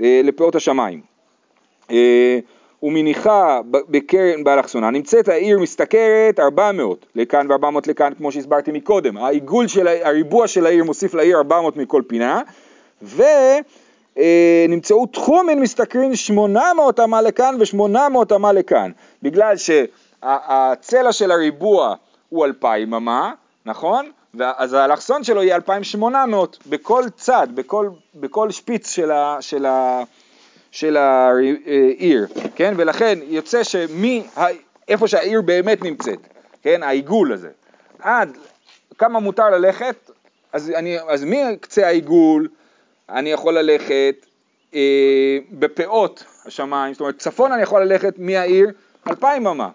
אה, 0.01 0.21
לפאות 0.23 0.55
השמיים. 0.55 1.01
אה, 2.83 2.87
ומניחה 2.87 3.59
בקרן 3.71 4.43
באלכסונה, 4.43 4.91
נמצאת 4.91 5.27
העיר 5.27 5.59
משתכרת 5.59 6.39
400 6.39 7.05
לכאן 7.15 7.51
ו-400 7.51 7.79
לכאן 7.87 8.13
כמו 8.17 8.31
שהסברתי 8.31 8.71
מקודם, 8.71 9.17
העיגול 9.17 9.67
של 9.67 9.87
הריבוע 9.87 10.47
של 10.47 10.65
העיר 10.65 10.83
מוסיף 10.83 11.13
לעיר 11.13 11.37
400 11.37 11.77
מכל 11.77 12.01
פינה 12.07 12.41
ונמצאו 14.17 15.05
תחומים 15.05 15.61
משתכרים 15.61 16.15
800 16.15 16.99
אמה 16.99 17.21
לכאן 17.21 17.55
ו-800 17.59 18.35
אמה 18.35 18.53
לכאן. 18.53 18.91
בגלל 19.23 19.55
שהצלע 19.57 21.11
של 21.11 21.31
הריבוע 21.31 21.95
הוא 22.29 22.45
2,000 22.45 22.93
אמה, 22.93 23.31
נכון? 23.65 24.11
אז 24.39 24.73
האלכסון 24.73 25.23
שלו 25.23 25.43
יהיה 25.43 25.55
2,800 25.55 26.57
בכל 26.69 27.03
צד, 27.15 27.47
בכל, 27.53 27.89
בכל 28.15 28.51
שפיץ 28.51 28.89
של 28.89 29.11
ה... 29.11 29.37
של 29.39 29.65
ה 29.65 30.03
של 30.75 30.97
העיר, 30.97 32.27
כן? 32.55 32.73
ולכן 32.77 33.19
יוצא 33.23 33.63
שמי, 33.63 34.23
איפה 34.87 35.07
שהעיר 35.07 35.41
באמת 35.41 35.83
נמצאת, 35.83 36.19
כן? 36.61 36.83
העיגול 36.83 37.33
הזה, 37.33 37.49
עד 37.99 38.37
כמה 38.97 39.19
מותר 39.19 39.49
ללכת, 39.49 39.95
אז, 40.53 40.69
אני, 40.69 40.97
אז 41.07 41.23
מקצה 41.27 41.87
העיגול 41.87 42.47
אני 43.09 43.31
יכול 43.31 43.57
ללכת 43.57 44.15
אה, 44.73 45.37
בפאות 45.51 46.23
השמיים, 46.45 46.93
זאת 46.93 47.01
אומרת 47.01 47.17
צפון 47.17 47.51
אני 47.51 47.61
יכול 47.61 47.83
ללכת 47.83 48.13
מהעיר 48.17 48.71
אלפיים 49.07 49.47
אמה, 49.47 49.69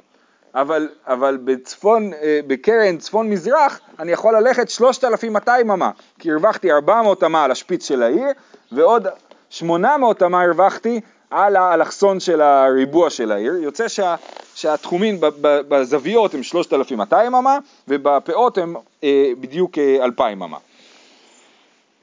אבל, 0.54 0.88
אבל 1.06 1.38
בצפון, 1.44 2.12
אה, 2.12 2.40
בקרן 2.46 2.98
צפון 2.98 3.30
מזרח 3.30 3.80
אני 3.98 4.12
יכול 4.12 4.36
ללכת 4.36 4.68
3,200 4.70 5.70
אמה, 5.70 5.90
כי 6.18 6.30
הרווחתי 6.30 6.72
400 6.72 7.24
אמה 7.24 7.44
על 7.44 7.50
השפיץ 7.50 7.88
של 7.88 8.02
העיר 8.02 8.26
ועוד 8.72 9.06
800 9.50 10.22
אמה 10.22 10.42
הרווחתי 10.42 11.00
על 11.30 11.56
האלכסון 11.56 12.20
של 12.20 12.40
הריבוע 12.40 13.10
של 13.10 13.32
העיר, 13.32 13.56
יוצא 13.62 13.88
שה, 13.88 14.14
שהתחומים 14.54 15.16
בזוויות 15.42 16.34
הם 16.34 16.42
3,200 16.42 17.34
אמה 17.34 17.58
ובפאות 17.88 18.58
הם 18.58 18.76
אה, 19.04 19.30
בדיוק 19.40 19.78
אה, 19.78 20.04
2,000 20.04 20.42
אמה. 20.42 20.56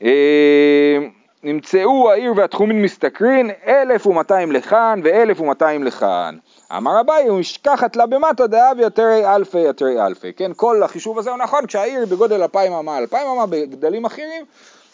אה, 0.03 0.97
נמצאו 1.43 2.11
העיר 2.11 2.33
והתחומים 2.35 2.83
משתכרין, 2.83 3.51
1,200 3.67 4.51
לכאן 4.51 5.01
ו-1,200 5.03 5.83
לכאן. 5.83 6.37
אמר 6.77 7.01
אביי, 7.01 7.29
ומשכחת 7.29 7.95
לה 7.95 8.05
במטה 8.05 8.47
דאבי 8.47 8.85
יתרי 8.85 9.35
אלפי 9.35 9.69
יתרי 9.69 10.05
אלפי. 10.05 10.33
כן, 10.33 10.51
כל 10.55 10.83
החישוב 10.83 11.19
הזה 11.19 11.29
הוא 11.29 11.37
נכון, 11.37 11.65
כשהעיר 11.65 12.05
בגודל 12.05 12.41
2,000 12.41 12.73
אמה, 12.73 12.97
2,000 12.97 13.27
אמה 13.27 13.45
בגדלים 13.45 14.05
אחרים, 14.05 14.45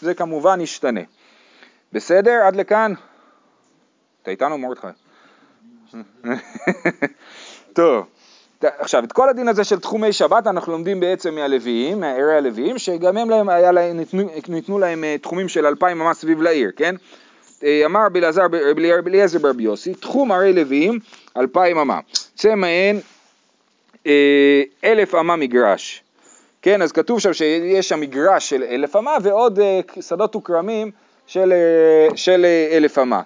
זה 0.01 0.13
כמובן 0.13 0.61
ישתנה. 0.61 1.01
בסדר? 1.93 2.41
עד 2.47 2.55
לכאן? 2.55 2.93
אתה 4.21 4.31
איתנו 4.31 4.57
מרדכי? 4.57 4.87
טוב, 7.73 8.05
עכשיו 8.61 9.03
את 9.03 9.11
כל 9.11 9.29
הדין 9.29 9.47
הזה 9.47 9.63
של 9.63 9.79
תחומי 9.79 10.13
שבת 10.13 10.47
אנחנו 10.47 10.71
לומדים 10.71 10.99
בעצם 10.99 11.35
מהלוויים, 11.35 11.99
מהערי 11.99 12.37
הלוויים, 12.37 12.77
שגם 12.77 13.17
הם 13.17 13.29
להם, 13.29 13.49
היה 13.49 13.71
להם, 13.71 13.97
ניתנו, 13.97 14.23
ניתנו 14.49 14.79
להם 14.79 15.03
אה, 15.03 15.15
תחומים 15.21 15.49
של 15.49 15.65
אלפיים 15.65 16.01
אמה 16.01 16.13
סביב 16.13 16.41
לעיר, 16.41 16.71
כן? 16.75 16.95
אה, 17.63 17.81
אמר 17.85 18.05
רבי 18.05 18.19
אלעזר- 18.19 18.47
ברבי 19.41 19.63
יוסי, 19.63 19.93
תחום 19.93 20.31
ערי 20.31 20.53
לוויים 20.53 20.99
אלפיים 21.37 21.77
אמה, 21.77 21.99
צא 22.35 22.55
מהן 22.55 22.99
אה, 24.07 24.63
אלף 24.83 25.15
אמה 25.15 25.35
מגרש, 25.35 26.03
כן, 26.61 26.81
אז 26.81 26.91
כתוב 26.91 27.19
שם 27.19 27.33
שיש 27.33 27.89
שם 27.89 27.99
מגרש 27.99 28.49
של 28.49 28.63
אלף 28.63 28.95
אמה 28.95 29.17
ועוד 29.23 29.59
שדות 30.01 30.35
וכרמים 30.35 30.91
של, 31.27 31.51
אה, 31.51 32.17
של 32.17 32.45
אה, 32.45 32.77
אלף 32.77 32.97
אמה, 32.97 33.21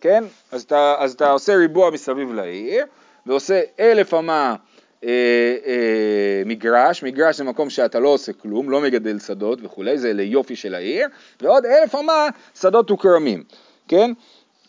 כן? 0.00 0.24
אז 0.52 0.62
אתה, 0.62 0.94
אז 0.98 1.12
אתה 1.12 1.30
עושה 1.30 1.56
ריבוע 1.56 1.90
מסביב 1.90 2.32
לעיר 2.32 2.84
ועושה 3.26 3.60
אלף 3.80 4.14
אמה 4.14 4.54
אה, 5.04 5.10
אה, 5.66 6.42
מגרש, 6.46 7.02
מגרש 7.02 7.36
זה 7.36 7.44
מקום 7.44 7.70
שאתה 7.70 7.98
לא 7.98 8.08
עושה 8.08 8.32
כלום, 8.32 8.70
לא 8.70 8.80
מגדל 8.80 9.18
שדות 9.18 9.58
וכולי, 9.62 9.98
זה 9.98 10.12
ליופי 10.12 10.56
של 10.56 10.74
העיר, 10.74 11.08
ועוד 11.40 11.66
אלף 11.66 11.94
אמה 11.94 12.28
שדות 12.60 12.90
וכרמים, 12.90 13.44
כן? 13.88 14.12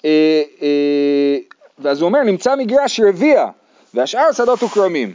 אה, 0.06 0.44
אה, 0.62 1.38
ואז 1.80 2.02
הוא 2.02 2.08
אומר, 2.08 2.24
נמצא 2.24 2.56
מגרש 2.56 3.00
רביע, 3.00 3.46
והשאר 3.94 4.32
שדות 4.32 4.64
וכרמים. 4.64 5.14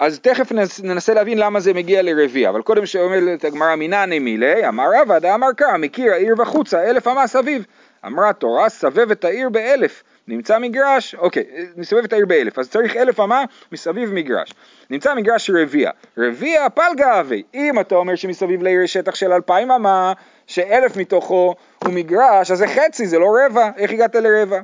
אז 0.00 0.20
תכף 0.20 0.52
נס, 0.52 0.80
ננסה 0.80 1.14
להבין 1.14 1.38
למה 1.38 1.60
זה 1.60 1.72
מגיע 1.72 2.02
לרביע, 2.02 2.50
אבל 2.50 2.62
קודם 2.62 2.86
שאומרת 2.86 3.44
הגמרא 3.44 3.74
מינני 3.74 4.18
מילי, 4.18 4.68
אמר 4.68 4.84
רבא 5.00 5.18
דאמר 5.18 5.52
קרא, 5.56 5.76
מכיר 5.76 6.12
העיר 6.12 6.34
וחוצה, 6.38 6.90
אלף 6.90 7.08
אמה 7.08 7.26
סביב. 7.26 7.66
אמרה 8.06 8.28
התורה, 8.28 8.68
סבב 8.68 9.10
את 9.10 9.24
העיר 9.24 9.48
באלף. 9.48 10.02
נמצא 10.28 10.58
מגרש, 10.58 11.14
אוקיי, 11.14 11.44
נסובב 11.76 12.04
את 12.04 12.12
העיר 12.12 12.26
באלף, 12.26 12.58
אז 12.58 12.70
צריך 12.70 12.96
אלף 12.96 13.20
אמה 13.20 13.44
מסביב 13.72 14.12
מגרש. 14.12 14.54
נמצא 14.90 15.14
מגרש 15.14 15.50
רביע, 15.50 15.90
רביע 16.18 16.68
פלגה 16.68 17.20
אבי, 17.20 17.42
אם 17.54 17.80
אתה 17.80 17.94
אומר 17.94 18.14
שמסביב 18.14 18.62
לעיר 18.62 18.80
יש 18.82 18.92
שטח 18.92 19.14
של 19.14 19.32
אלפיים 19.32 19.70
אמה, 19.70 20.12
שאלף 20.46 20.96
מתוכו 20.96 21.54
הוא 21.84 21.92
מגרש, 21.92 22.50
אז 22.50 22.58
זה 22.58 22.66
חצי, 22.66 23.06
זה 23.06 23.18
לא 23.18 23.26
רבע, 23.46 23.70
איך 23.76 23.90
הגעת 23.90 24.14
לרבע? 24.14 24.60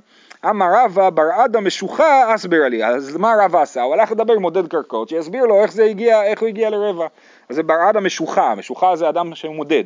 אמר 0.50 0.66
רבא 0.72 1.10
בר 1.10 1.22
עדה 1.22 1.60
משוחה 1.60 2.34
אסביר 2.34 2.68
לי, 2.68 2.84
אז 2.84 3.16
מה 3.16 3.34
רבא 3.44 3.62
עשה? 3.62 3.82
הוא 3.82 3.94
הלך 3.94 4.12
לדבר 4.12 4.34
עם 4.34 4.42
מודד 4.42 4.66
קרקעות, 4.66 5.08
שיסביר 5.08 5.44
לו 5.44 5.62
איך 5.62 5.78
הגיע, 5.78 6.24
איך 6.24 6.40
הוא 6.40 6.48
הגיע 6.48 6.70
לרבע. 6.70 7.06
אז 7.48 7.56
זה 7.56 7.62
בר 7.62 7.74
עדה 7.88 8.00
משוחה, 8.00 8.54
משוחה 8.54 8.96
זה 8.96 9.08
אדם 9.08 9.34
שמודד. 9.34 9.84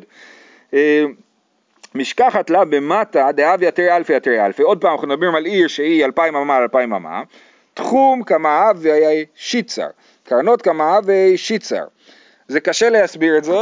אה, 0.75 1.05
משכחת 1.95 2.51
לה 2.51 2.65
במטה 2.65 3.33
דאב 3.33 3.63
יתרי 3.63 3.97
אלפי 3.97 4.17
יתרי 4.17 4.47
אלפי, 4.47 4.63
עוד 4.63 4.81
פעם 4.81 4.93
אנחנו 4.93 5.09
מדברים 5.09 5.35
על 5.35 5.45
עיר 5.45 5.69
שהיא 5.69 6.05
אלפיים 6.05 6.37
אמה 6.37 6.57
על 6.57 6.63
אלפיים 6.63 6.93
אמה, 6.93 7.23
תחום 7.75 8.23
כמאה 8.23 8.71
ושיצר, 8.81 9.87
קרנות 10.25 10.63
כמאה 10.63 10.99
ושיצר. 11.05 11.85
זה 12.49 12.61
קשה 12.61 12.91
להסביר 12.91 13.39
את 13.39 13.45
זה, 13.45 13.59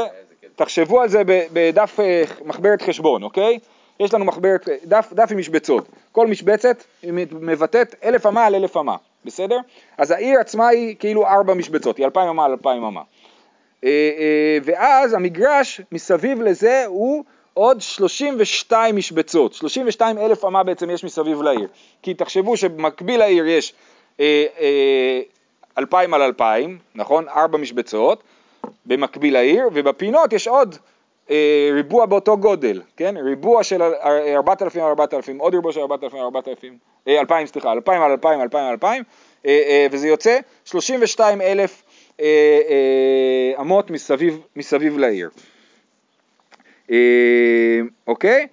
תחשבו 0.57 1.01
על 1.01 1.09
זה 1.09 1.23
בדף 1.27 2.01
אה, 2.01 2.23
מחברת 2.45 2.83
חשבון, 2.83 3.23
אוקיי? 3.23 3.59
יש 4.01 4.15
לנו 4.15 4.25
מחברת, 4.25 4.69
דף, 4.85 5.13
דף 5.13 5.33
עם 5.33 5.39
משבצות, 5.39 5.89
כל 6.13 6.27
משבצת 6.27 6.85
מבטאת 7.41 7.95
אלף 8.05 8.27
אמה 8.27 8.47
על 8.47 8.55
אלף 8.55 8.77
אמה, 8.77 8.97
בסדר? 9.25 9.59
אז 9.99 10.11
העיר 10.11 10.41
עצמה 10.41 10.69
היא 10.69 10.97
כאילו 10.99 11.27
ארבע 11.27 11.55
משבצות, 11.55 11.97
היא 11.97 12.07
אלפיים 12.07 12.29
אמה 12.29 12.45
על 12.45 12.51
אלפיים 12.51 12.85
אמה. 12.85 13.01
אה, 13.85 13.89
אה, 13.91 14.59
ואז 14.65 15.15
המגרש 15.15 15.81
מסביב 15.93 16.43
לזה 16.43 16.85
הוא 16.87 17.25
עוד 17.55 17.81
32 17.81 18.97
משבצות, 18.97 19.55
32 19.55 20.19
אלף 20.19 20.45
אמה 20.45 20.63
בעצם 20.65 20.91
יש 20.91 21.05
מסביב 21.05 21.43
לעיר. 21.43 21.69
כי 22.03 22.15
תחשבו 22.15 22.57
שבמקביל 22.57 23.19
לעיר 23.19 23.47
יש 23.47 23.75
אה, 24.21 24.47
אלפיים 25.79 26.15
על 26.15 26.23
אלפיים, 26.23 26.79
נכון? 26.95 27.29
ארבע 27.29 27.59
משבצות 27.59 28.23
במקביל 28.87 29.35
לעיר, 29.35 29.69
ובפינות 29.75 30.33
יש 30.33 30.49
עוד 30.49 30.77
ריבוע 31.75 32.07
באותו 32.07 32.37
גודל, 32.37 32.83
כן? 32.97 33.15
ריבוע 33.17 33.63
של 33.63 33.83
אה, 33.83 34.35
4,000 34.37 34.83
על 34.83 34.89
4,000, 34.89 35.39
עוד 35.39 35.55
ריבוע 35.55 35.73
של 35.73 35.81
4,000 35.81 36.19
על 36.19 36.25
4,000, 36.25 36.79
אה, 37.09 37.21
2,000 37.21 37.47
סליחה, 37.47 37.73
2,000 37.73 38.03
על 38.03 38.11
2,000, 38.11 38.41
2,000 38.41 38.65
על 38.65 38.71
2,000, 38.73 39.03
אה, 39.47 39.51
אה, 39.51 39.87
וזה 39.91 40.09
יוצא 40.09 40.39
32 40.65 41.41
אלף 41.41 41.83
אה, 42.21 42.25
אה, 42.69 43.61
אמות 43.61 43.91
מסביב, 43.91 44.41
מסביב 44.57 44.99
לעיר. 44.99 45.31
אה, 46.91 47.81
אוקיי? 48.07 48.47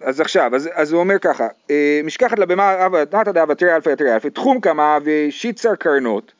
אז 0.00 0.20
עכשיו, 0.20 0.54
אז, 0.54 0.68
אז 0.72 0.92
הוא 0.92 1.00
אומר 1.00 1.18
ככה, 1.18 1.48
אה, 1.70 2.00
משכחת 2.04 2.38
לבמה, 2.38 2.88
נתא 3.12 3.32
דאבה 3.32 3.54
תראה 3.54 3.76
אלפי 3.76 3.96
תראה 3.96 4.14
אלפי, 4.14 4.30
תחום 4.30 4.60
כמה 4.60 4.98
ושיצר 5.04 5.74
קרנות, 5.74 6.32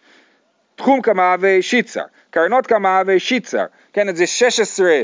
תחום 0.76 1.02
כמה 1.02 1.36
ושיצר, 1.40 2.04
קרנות 2.30 2.66
כמה 2.66 3.02
ושיצר, 3.06 3.64
כן, 3.92 4.08
אז 4.08 4.16
זה 4.16 4.26
16 4.26 4.86
אה, 4.86 4.92
אה, 4.92 5.02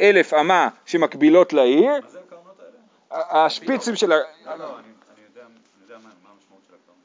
אלף 0.00 0.34
אמה 0.34 0.68
שמקבילות 0.86 1.52
לעיר, 1.52 1.92
מה 1.92 2.08
זה 2.08 2.18
הקרנות 2.26 2.60
האלה? 3.10 3.44
השפיצים 3.46 3.96
של, 3.96 4.12
ה- 4.12 4.16
לא, 4.16 4.22
לא, 4.46 4.78
אני 4.78 4.88
יודע 5.82 5.96
מה 6.02 6.10
המשמעות 6.34 6.62
של 6.68 6.74
הקרנות. 6.74 7.02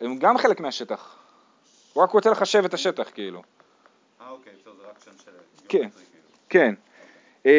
הם 0.00 0.18
גם 0.18 0.38
חלק 0.38 0.60
מהשטח, 0.60 1.16
הוא 1.92 2.02
רק 2.02 2.10
רוצה 2.10 2.30
לחשב 2.30 2.64
את 2.64 2.74
השטח 2.74 3.10
כאילו. 3.14 3.42
אה, 4.20 4.30
אוקיי, 4.30 4.52
בסדר, 4.60 4.72
זה 4.82 4.88
רק 4.88 4.98
שם 5.04 5.10
של... 5.24 5.30
כן. 5.68 5.78
כאילו. 5.78 5.90
כן. 6.48 6.74
אה, 7.46 7.52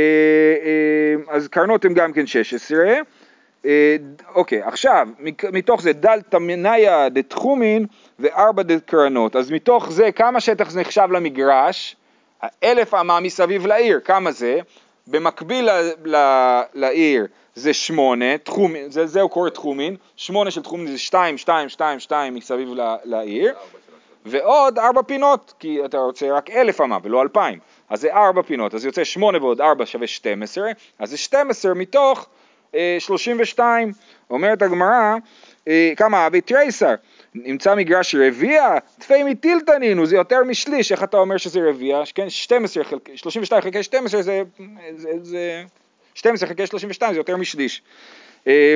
אה, 0.64 1.36
אז 1.36 1.48
קרנות 1.48 1.86
הם 1.86 1.94
גם 1.94 2.14
כן 2.14 2.28
16. 2.28 2.78
אה, 3.66 3.96
אוקיי, 4.36 4.62
עכשיו, 4.62 5.08
מתוך 5.54 5.82
זה 5.82 5.94
דל 5.94 6.22
תמניה 6.22 7.10
דתחומין 7.10 7.86
וארבע 8.20 8.64
דקרנות. 8.64 9.36
אז 9.36 9.52
מתוך 9.52 9.92
זה, 9.92 10.12
כמה 10.12 10.40
שטח 10.40 10.70
זה 10.70 10.82
נחשב 10.82 11.08
למגרש? 11.12 11.96
אלף 12.64 12.94
אמה 12.94 13.20
מסביב 13.20 13.66
לעיר, 13.66 14.00
כמה 14.00 14.32
זה? 14.32 14.60
במקביל 15.08 15.70
ל- 15.72 15.92
ל- 16.16 16.62
לעיר 16.74 17.28
זה 17.56 17.74
שמונה, 17.74 18.38
תחום, 18.38 18.74
זה, 18.88 19.08
זה 19.08 19.22
הוא 19.22 19.30
קורא 19.30 19.50
תחומין, 19.50 19.96
שמונה 20.16 20.52
של 20.52 20.64
תחומין 20.64 20.88
זה 20.88 20.98
שתיים, 20.98 21.38
שתיים, 21.38 21.70
שתיים, 21.70 22.00
שתיים 22.00 22.36
מסביב 22.36 22.70
ל- 22.74 22.96
לעיר, 23.04 23.54
ועוד 24.26 24.80
ארבע 24.80 25.02
פינות, 25.02 25.54
כי 25.60 25.86
אתה 25.86 25.98
רוצה 25.98 26.32
רק 26.32 26.50
אלף 26.50 26.82
אמה 26.82 26.98
ולא 27.04 27.22
אלפיים, 27.22 27.60
אז 27.90 28.02
זה 28.02 28.14
ארבע 28.14 28.42
פינות, 28.42 28.74
אז 28.74 28.86
יוצא 28.86 29.04
שמונה 29.04 29.38
ועוד 29.38 29.62
ארבע 29.62 29.86
שווה 29.86 30.08
שתים 30.08 30.44
עשרה, 30.44 30.72
אז 31.00 31.10
זה 31.10 31.18
שתים 31.18 31.50
עשרה 31.50 31.74
מתוך 31.74 32.28
אה, 32.76 32.98
שלושים 33.00 33.38
ושתיים, 33.40 33.92
אומרת 34.30 34.62
הגמרא, 34.62 35.16
אה, 35.68 35.94
כמה 35.98 36.28
אבי 36.28 36.42
תרייסר, 36.42 36.96
נמצא 37.36 37.76
מגרש 37.76 38.16
רביע, 38.16 38.78
תפי 39.00 39.24
מטילטנינו, 39.24 40.06
זה 40.06 40.16
יותר 40.16 40.44
משליש, 40.44 40.92
איך 40.92 41.04
אתה 41.04 41.18
אומר 41.18 41.38
שזה 41.38 41.60
רביע? 41.70 42.02
כן, 42.16 42.30
12 42.30 42.84
חלקי, 42.84 43.18
32 43.18 43.62
חלקי 43.62 43.84
12 43.84 44.22
זה, 44.22 44.42
זה, 44.96 45.10
זה 45.22 45.64
12 46.14 46.50
חלקי 46.50 46.68
32 46.68 47.14
זה 47.14 47.20
יותר 47.20 47.38
משליש. 47.38 47.82
אה, 48.48 48.76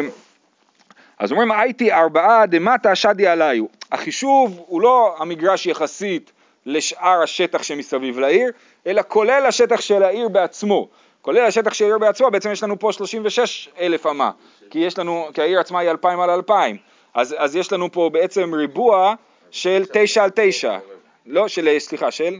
אז 1.20 1.32
אומרים 1.32 1.52
הייתי 1.52 1.92
ארבעה 1.92 2.46
דמטה 2.46 2.96
שדי 2.96 3.28
עליו. 3.28 3.66
החישוב 3.92 4.64
הוא 4.68 4.82
לא 4.82 5.16
המגרש 5.20 5.66
יחסית 5.66 6.32
לשאר 6.66 7.22
השטח 7.24 7.64
שמסביב 7.64 8.20
לעיר, 8.20 8.52
אלא 8.88 9.02
כולל 9.08 9.44
השטח 9.48 9.82
של 9.82 10.04
העיר 10.04 10.30
בעצמו. 10.30 10.88
כולל 11.22 11.46
השטח 11.46 11.74
של 11.74 11.86
העיר 11.86 11.98
בעצמו, 11.98 12.32
בעצם 12.32 12.52
יש 12.52 12.64
לנו 12.64 12.80
פה 12.80 12.92
36 12.92 13.70
אלף 13.80 14.06
אמה, 14.06 14.32
כי 14.70 14.80
יש 14.80 14.98
לנו, 14.98 15.28
כי 15.34 15.42
העיר 15.42 15.60
עצמה 15.60 15.80
היא 15.80 15.90
2,000 15.90 16.20
על 16.20 16.30
2,000. 16.30 16.78
אז, 17.14 17.36
אז 17.38 17.56
יש 17.56 17.72
לנו 17.72 17.92
פה 17.92 18.10
בעצם 18.14 18.54
ריבוע 18.54 19.16
של 19.52 19.84
9 19.94 20.24
על 20.24 20.30
9. 20.36 20.80
לא, 21.26 21.48
של, 21.48 21.80
סליחה, 21.80 22.12
של? 22.12 22.40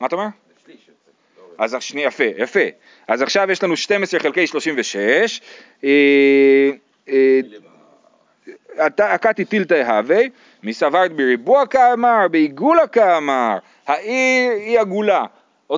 מה 0.00 0.06
אתה 0.06 0.16
אומר? 0.16 0.26
אז 1.58 1.76
שנייה, 1.80 2.06
יפה, 2.08 2.24
יפה. 2.38 2.60
אז 3.08 3.22
עכשיו 3.22 3.50
יש 3.50 3.62
לנו 3.62 3.76
12 3.76 4.20
חלקי 4.20 4.46
36. 4.46 5.40
אה, 5.84 5.90
אה, 7.08 7.40
אתה 8.86 9.12
הקתי 9.12 9.44
טילתא 9.44 9.74
הווה, 9.74 10.20
מסברת 10.62 11.12
בריבוע 11.12 11.66
כאמר, 11.66 12.28
בעיגולה 12.30 12.86
כאמר, 12.86 13.58
העיר 13.86 14.52
היא 14.52 14.80
עגולה. 14.80 15.24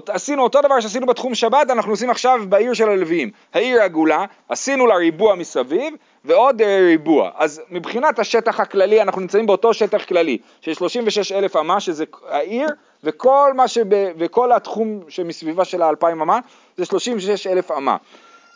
עשינו 0.08 0.42
אותו 0.42 0.62
דבר 0.62 0.80
שעשינו 0.80 1.06
בתחום 1.06 1.34
שבת, 1.34 1.70
אנחנו 1.70 1.92
עושים 1.92 2.10
עכשיו 2.10 2.40
בעיר 2.48 2.74
של 2.74 2.88
הלוויים. 2.88 3.30
העיר 3.54 3.82
עגולה, 3.82 4.24
עשינו 4.48 4.86
לה 4.86 4.94
ריבוע 4.94 5.34
מסביב 5.34 5.94
ועוד 6.24 6.62
אה, 6.62 6.78
ריבוע. 6.86 7.30
אז 7.36 7.62
מבחינת 7.70 8.18
השטח 8.18 8.60
הכללי, 8.60 9.02
אנחנו 9.02 9.20
נמצאים 9.20 9.46
באותו 9.46 9.74
שטח 9.74 10.04
כללי 10.04 10.38
של 10.60 10.74
36 10.74 11.32
אלף 11.32 11.56
אמה, 11.56 11.80
שזה 11.80 12.04
העיר, 12.28 12.68
וכל, 13.04 13.52
שב, 13.66 13.84
וכל 14.18 14.52
התחום 14.52 15.00
שמסביבה 15.08 15.64
של 15.64 15.82
האלפיים 15.82 16.20
אמה, 16.20 16.38
זה 16.76 16.84
36 16.84 17.46
אלף 17.46 17.70
אמה. 17.70 17.96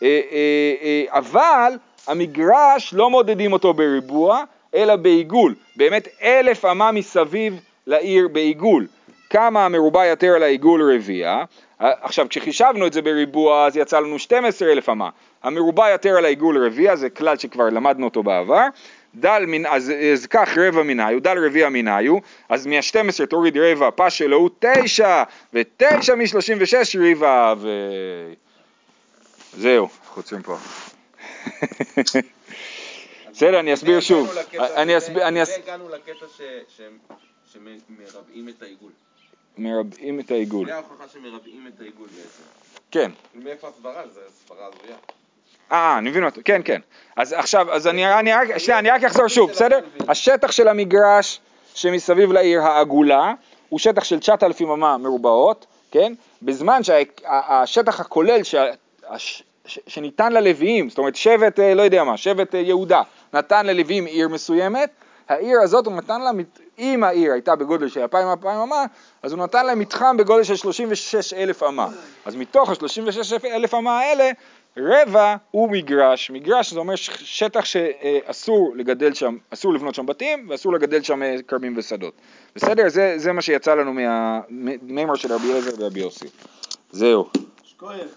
אה, 0.03 0.21
אה, 0.33 1.05
אבל 1.09 1.73
המגרש 2.07 2.95
לא 2.95 3.11
מודדים 3.11 3.53
אותו 3.53 3.75
בריבוע, 3.75 4.43
אלא 4.75 4.97
בעיגול. 4.97 5.55
באמת 5.77 6.09
אלף 6.23 6.65
אמה 6.65 6.93
מסביב 6.93 7.61
לעיר 7.87 8.29
בעיגול. 8.29 8.87
כמה 9.31 9.65
המרובע 9.65 10.07
יותר 10.07 10.39
לעיגול 10.39 10.95
רביע. 10.95 11.45
עכשיו, 11.79 12.27
כשחישבנו 12.29 12.87
את 12.87 12.93
זה 12.93 13.03
בריבוע, 13.03 13.67
אז 13.67 13.77
יצא 13.77 14.01
לנו 14.01 14.19
12 14.19 14.73
אלף 14.73 14.89
אמה. 14.89 15.11
המרובע 15.43 15.91
יותר 15.91 16.17
על 16.17 16.25
העיגול 16.25 16.67
רביע, 16.67 16.97
זה 16.97 17.11
כלל 17.11 17.37
שכבר 17.37 17.65
למדנו 17.65 18.05
אותו 18.05 18.23
בעבר. 18.23 18.67
דל 19.15 19.45
מן, 19.47 19.67
אז, 19.67 19.93
אז 20.13 20.27
כך 20.27 20.59
רבע 20.59 20.83
מנהיו, 20.83 21.23
דל 21.23 21.47
רביע 21.47 21.69
מנהיו, 21.69 22.19
אז 22.49 22.67
מה-12 22.67 23.27
תוריד 23.27 23.57
רבע, 23.57 23.89
פס 23.97 24.13
שלו 24.13 24.37
הוא 24.37 24.51
9, 24.59 25.23
ו-9 25.55 26.15
מ-36 26.17 26.99
ריבע, 26.99 27.55
ו... 27.59 27.69
זהו, 29.57 29.89
חוצים 30.07 30.43
פה. 30.43 30.57
בסדר, 33.33 33.61
אני 33.61 33.75
אסביר 33.75 34.01
שוב. 34.01 34.37
אני 34.59 34.99
אסביר, 34.99 35.29
אני 35.29 35.43
אס... 35.43 35.51
והגענו 35.51 35.89
לקטע 35.89 36.27
שמרבעים 37.53 38.49
את 38.49 38.63
העיגול. 38.63 38.91
מרבעים 39.59 40.21
את 40.21 40.31
העיגול. 40.31 40.67
זה 40.67 40.75
ההוכחה 40.75 41.09
שמרבעים 41.13 41.67
את 41.67 41.81
העיגול 41.81 42.07
בעצם. 42.07 42.43
כן. 42.91 43.11
מאיפה 43.35 43.69
הסברה? 43.69 44.03
זה 44.09 44.21
סברה 44.31 44.67
הזויה. 44.67 44.97
אה, 45.73 45.99
אני 45.99 46.11
מבין 46.11 46.25
אותו, 46.25 46.41
כן, 46.45 46.61
כן. 46.65 46.81
אז 47.17 47.33
עכשיו, 47.33 47.73
אז 47.73 47.87
אני, 47.87 48.15
אני, 48.15 48.33
רק, 48.33 48.59
שנייה, 48.59 48.79
אני 48.79 48.91
רק 48.91 49.05
אחזור 49.05 49.29
שוב, 49.29 49.51
בסדר? 49.51 49.79
השטח 50.09 50.51
של 50.51 50.69
המגרש 50.69 51.41
שמסביב 51.75 52.33
לעיר 52.33 52.63
העגולה 52.63 53.35
הוא 53.69 53.79
שטח 53.79 54.05
של 54.05 54.19
9,000 54.19 54.71
אמה 54.71 54.99
מרובעות, 54.99 55.67
כן? 55.91 56.13
בזמן 56.43 56.81
שהשטח 56.83 58.01
הכולל 58.01 58.41
שניתן 59.67 60.33
ללוויים, 60.33 60.89
זאת 60.89 60.99
אומרת 60.99 61.17
שבט, 61.17 61.61
אה, 61.61 61.75
לא 61.75 61.83
יודע 61.83 62.05
מה, 62.05 62.17
שבט 62.17 62.55
אה, 62.55 62.61
יהודה, 62.61 63.03
נתן 63.33 63.67
ללוויים 63.67 64.07
עיר 64.07 64.29
מסוימת, 64.29 64.91
העיר 65.31 65.61
הזאת 65.63 65.87
הוא 65.87 65.95
נתן 65.95 66.21
לה, 66.21 66.31
אם 66.79 67.05
העיר 67.05 67.33
הייתה 67.33 67.57
בגודל 67.57 67.89
של 67.89 68.01
2,000 68.01 68.47
אמה, 68.47 68.85
אז 69.23 69.33
הוא 69.33 69.45
נתן 69.45 69.67
לה 69.67 69.75
מתחם 69.75 70.17
בגודל 70.17 70.43
של 70.43 70.57
36 70.57 71.35
אלף 71.35 71.63
אמה. 71.63 71.89
אז 72.25 72.37
מתוך 72.37 72.71
ה-36 72.71 73.47
אלף 73.47 73.75
אמה 73.75 73.99
האלה, 73.99 74.31
רבע 74.77 75.37
הוא 75.51 75.71
מגרש, 75.71 76.31
מגרש 76.31 76.73
זה 76.73 76.81
אומר 76.81 76.97
שטח 76.97 77.65
שאסור 77.65 78.73
לגדל 78.77 79.15
שם, 79.15 79.37
אסור 79.51 79.75
לבנות 79.75 79.95
שם 79.95 80.07
בתים 80.07 80.47
ואסור 80.51 80.73
לגדל 80.73 81.03
שם 81.03 81.23
אה, 81.23 81.37
כרמים 81.49 81.75
ושדות. 81.77 82.15
בסדר? 82.57 82.89
זה, 82.89 83.15
זה 83.17 83.33
מה 83.33 83.43
שיצא 83.43 83.75
לנו 83.75 83.93
מהמימר 83.93 85.15
של 85.15 85.33
רבי 85.33 85.51
אליעזר 85.51 85.71
ורבי 85.79 86.01
יוסי. 86.01 86.27
זהו. 86.91 87.29
שכוייך. 87.63 88.09